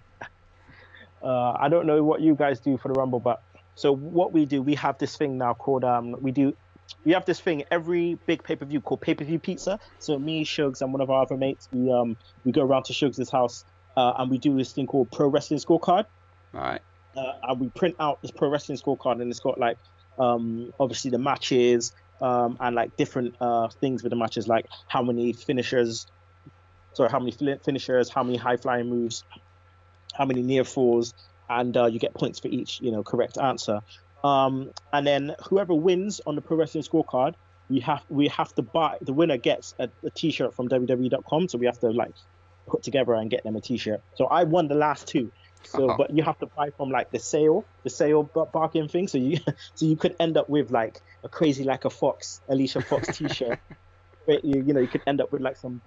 I 1.23 1.69
don't 1.69 1.87
know 1.87 2.03
what 2.05 2.21
you 2.21 2.35
guys 2.35 2.61
do 2.61 2.77
for 2.77 2.89
the 2.89 2.99
Rumble, 2.99 3.21
but 3.21 3.43
so 3.75 3.95
what 3.95 4.33
we 4.33 4.45
do, 4.45 4.61
we 4.61 4.75
have 4.75 4.99
this 4.99 5.17
thing 5.17 5.39
now 5.39 5.55
called 5.55 5.85
um, 5.85 6.17
we 6.21 6.33
do 6.33 6.55
we 7.05 7.13
have 7.13 7.25
this 7.25 7.41
thing 7.41 7.65
every 7.71 8.19
big 8.27 8.43
pay 8.43 8.57
per 8.57 8.67
view 8.67 8.81
called 8.81 9.01
pay 9.01 9.15
per 9.15 9.25
view 9.25 9.39
pizza. 9.39 9.79
So 9.99 10.19
me, 10.19 10.45
Shugs, 10.45 10.83
and 10.83 10.93
one 10.93 11.01
of 11.01 11.11
our 11.11 11.23
other 11.23 11.37
mates, 11.37 11.69
we 11.73 11.91
um 11.91 12.17
we 12.45 12.53
go 12.53 12.63
around 12.63 12.85
to 12.85 12.93
Shugs' 12.93 13.31
house 13.31 13.65
uh, 13.97 14.13
and 14.19 14.31
we 14.31 14.39
do 14.39 14.57
this 14.57 14.73
thing 14.73 14.87
called 14.87 15.11
Pro 15.11 15.29
Wrestling 15.29 15.61
Scorecard. 15.61 16.05
All 16.55 16.61
right. 16.61 16.83
Uh, 17.17 17.55
we 17.55 17.69
print 17.71 17.97
out 17.99 18.23
this 18.23 18.31
Pro 18.31 18.49
Wrestling 18.49 18.79
Scorecard, 18.79 19.21
and 19.21 19.31
it's 19.31 19.41
got 19.41 19.59
like 19.59 19.79
um 20.19 20.73
obviously 20.79 21.11
the 21.11 21.19
matches 21.19 21.93
um 22.21 22.57
and 22.61 22.75
like 22.75 22.95
different 22.97 23.35
uh 23.41 23.69
things 23.69 24.03
with 24.03 24.11
the 24.11 24.17
matches, 24.17 24.49
like 24.49 24.67
how 24.89 25.03
many 25.03 25.33
finishers, 25.33 26.07
sorry, 26.93 27.11
how 27.11 27.19
many 27.19 27.33
finishers, 27.33 28.11
how 28.11 28.23
many 28.23 28.37
high 28.37 28.57
flying 28.57 28.89
moves, 28.89 29.25
how 30.15 30.25
many 30.25 30.43
near 30.43 30.65
falls, 30.65 31.15
and 31.49 31.77
uh, 31.77 31.87
you 31.87 31.99
get 31.99 32.15
points 32.15 32.39
for 32.39 32.49
each 32.49 32.81
you 32.81 32.91
know 32.93 33.03
correct 33.03 33.39
answer. 33.39 33.81
Um, 34.23 34.71
and 34.93 35.07
then 35.07 35.35
whoever 35.49 35.75
wins 35.75 36.21
on 36.27 36.35
the 36.35 36.43
Pro 36.43 36.57
Wrestling 36.59 36.85
Scorecard, 36.85 37.35
we 37.69 37.81
have 37.81 38.03
we 38.09 38.29
have 38.29 38.55
to 38.55 38.63
buy 38.63 38.99
the 39.01 39.13
winner 39.13 39.37
gets 39.37 39.75
a 39.79 39.89
a 40.05 40.11
T-shirt 40.11 40.55
from 40.55 40.69
WWE.com, 40.69 41.49
so 41.49 41.59
we 41.59 41.67
have 41.67 41.81
to 41.81 41.91
like 41.91 42.13
put 42.67 42.83
together 42.83 43.15
and 43.15 43.31
get 43.31 43.43
them 43.45 43.57
a 43.57 43.61
T-shirt. 43.61 44.01
So 44.15 44.27
I 44.27 44.45
won 44.45 44.69
the 44.69 44.75
last 44.75 45.09
two. 45.09 45.33
So, 45.65 45.89
uh-huh. 45.89 45.97
but 45.99 46.11
you 46.17 46.23
have 46.23 46.39
to 46.39 46.47
buy 46.47 46.71
from 46.71 46.91
like 46.91 47.11
the 47.11 47.19
sale, 47.19 47.65
the 47.83 47.91
sale 47.91 48.23
bargain 48.23 48.89
thing. 48.89 49.09
So 49.09 49.19
you, 49.19 49.39
so 49.75 49.87
you 49.87 49.97
could 49.97 50.17
end 50.19 50.37
up 50.37 50.49
with 50.49 50.71
like 50.71 51.01
a 51.23 51.29
crazy 51.29 51.65
like 51.65 51.85
a 51.85 51.91
Fox, 51.91 52.41
Alicia 52.49 52.81
Fox 52.81 53.17
T-shirt. 53.17 53.59
you, 54.27 54.41
you 54.43 54.73
know, 54.73 54.81
you 54.81 54.89
could 54.89 55.03
end 55.07 55.21
up 55.21 55.33
with 55.33 55.43
like 55.43 55.57
some 55.57 55.81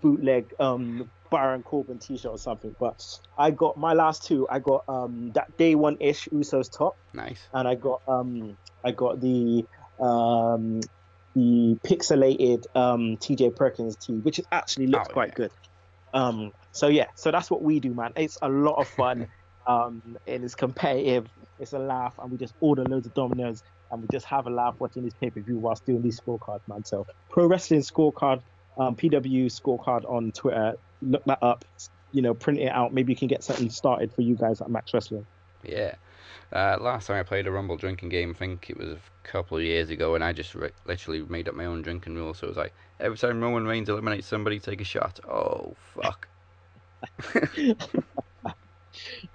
bootleg 0.00 0.54
um 0.60 1.10
Baron 1.30 1.62
Corbin 1.62 1.98
T-shirt 1.98 2.30
or 2.30 2.38
something. 2.38 2.74
But 2.78 3.04
I 3.36 3.50
got 3.50 3.76
my 3.76 3.94
last 3.94 4.24
two. 4.24 4.46
I 4.48 4.58
got 4.58 4.88
um 4.88 5.32
that 5.34 5.56
day 5.56 5.74
one 5.74 5.96
ish 6.00 6.28
Usos 6.28 6.70
top. 6.70 6.96
Nice. 7.12 7.40
And 7.52 7.66
I 7.66 7.74
got 7.74 8.02
um 8.06 8.56
I 8.84 8.92
got 8.92 9.20
the 9.20 9.64
um 10.00 10.80
the 11.34 11.78
pixelated 11.82 12.64
um 12.74 13.16
TJ 13.16 13.56
Perkins 13.56 13.96
tee, 13.96 14.14
which 14.14 14.40
actually 14.50 14.86
looks 14.86 15.08
oh, 15.10 15.12
quite 15.12 15.30
yeah. 15.30 15.34
good. 15.34 15.50
Um, 16.14 16.52
so 16.78 16.88
yeah, 16.88 17.06
so 17.14 17.30
that's 17.30 17.50
what 17.50 17.62
we 17.62 17.80
do, 17.80 17.92
man. 17.92 18.12
It's 18.16 18.38
a 18.40 18.48
lot 18.48 18.78
of 18.78 18.88
fun. 18.88 19.26
um, 19.66 20.16
and 20.26 20.44
it's 20.44 20.54
competitive. 20.54 21.28
It's 21.60 21.72
a 21.72 21.78
laugh, 21.78 22.14
and 22.18 22.30
we 22.30 22.38
just 22.38 22.54
order 22.60 22.84
loads 22.84 23.06
of 23.06 23.14
Domino's, 23.14 23.62
and 23.90 24.00
we 24.00 24.08
just 24.10 24.26
have 24.26 24.46
a 24.46 24.50
laugh 24.50 24.76
watching 24.78 25.04
this 25.04 25.14
pay 25.14 25.30
per 25.30 25.40
view 25.40 25.58
whilst 25.58 25.84
doing 25.84 26.02
these 26.02 26.20
scorecards, 26.20 26.60
man. 26.68 26.84
So 26.84 27.06
Pro 27.30 27.46
Wrestling 27.46 27.80
Scorecard, 27.80 28.40
um, 28.78 28.94
PW 28.94 29.46
Scorecard 29.46 30.08
on 30.10 30.32
Twitter. 30.32 30.76
Look 31.02 31.24
that 31.24 31.42
up. 31.42 31.64
You 32.12 32.22
know, 32.22 32.32
print 32.32 32.60
it 32.60 32.68
out. 32.68 32.94
Maybe 32.94 33.12
you 33.12 33.16
can 33.16 33.28
get 33.28 33.44
something 33.44 33.70
started 33.70 34.12
for 34.12 34.22
you 34.22 34.36
guys 34.36 34.60
at 34.60 34.70
Max 34.70 34.94
Wrestling. 34.94 35.26
Yeah. 35.62 35.96
Uh, 36.50 36.78
last 36.80 37.06
time 37.06 37.18
I 37.18 37.22
played 37.24 37.46
a 37.46 37.50
Rumble 37.50 37.76
drinking 37.76 38.08
game, 38.08 38.30
I 38.30 38.32
think 38.32 38.70
it 38.70 38.78
was 38.78 38.88
a 38.92 38.98
couple 39.22 39.58
of 39.58 39.62
years 39.62 39.90
ago, 39.90 40.14
and 40.14 40.24
I 40.24 40.32
just 40.32 40.54
re- 40.54 40.70
literally 40.86 41.22
made 41.22 41.46
up 41.46 41.54
my 41.54 41.66
own 41.66 41.82
drinking 41.82 42.14
rule. 42.14 42.32
So 42.32 42.46
it 42.46 42.50
was 42.50 42.56
like 42.56 42.72
every 43.00 43.18
time 43.18 43.42
Roman 43.42 43.66
Reigns 43.66 43.90
eliminates 43.90 44.26
somebody, 44.26 44.58
take 44.58 44.80
a 44.80 44.84
shot. 44.84 45.20
Oh 45.28 45.74
fuck! 45.94 46.26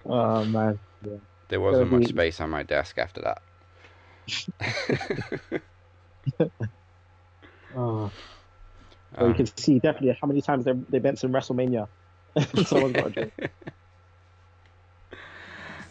Oh 0.06 0.46
man, 0.46 0.80
yeah. 1.06 1.18
There 1.50 1.62
wasn't 1.62 1.92
much 1.92 2.08
space 2.08 2.42
on 2.42 2.50
my 2.50 2.64
desk 2.64 2.98
after 2.98 3.22
that. 3.22 3.42
oh. 7.76 8.12
Well, 9.16 9.28
you 9.28 9.28
um, 9.28 9.34
can 9.36 9.46
see 9.46 9.80
definitely 9.80 10.18
how 10.20 10.28
many 10.28 10.42
times 10.42 10.66
they 10.66 10.74
they 10.90 11.00
bent 11.00 11.20
some 11.20 11.32
WrestleMania. 11.32 11.88
Someone's 12.66 12.94
got 12.94 13.08
a 13.08 13.10
drink. 13.12 13.34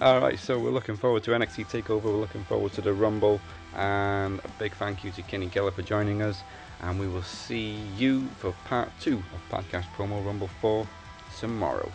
All 0.00 0.20
right, 0.20 0.36
so 0.36 0.58
we're 0.58 0.70
looking 0.70 0.96
forward 0.96 1.22
to 1.24 1.30
NXT 1.30 1.66
Takeover. 1.70 2.02
We're 2.04 2.16
looking 2.16 2.42
forward 2.44 2.72
to 2.72 2.80
the 2.80 2.92
Rumble, 2.92 3.40
and 3.76 4.40
a 4.40 4.48
big 4.58 4.72
thank 4.74 5.04
you 5.04 5.12
to 5.12 5.22
Kenny 5.22 5.46
Keller 5.46 5.70
for 5.70 5.82
joining 5.82 6.22
us. 6.22 6.40
And 6.80 6.98
we 6.98 7.06
will 7.06 7.22
see 7.22 7.76
you 7.96 8.26
for 8.38 8.50
part 8.64 8.90
two 9.00 9.22
of 9.32 9.48
Podcast 9.48 9.84
Promo 9.96 10.26
Rumble 10.26 10.50
4 10.60 10.84
tomorrow. 11.40 11.90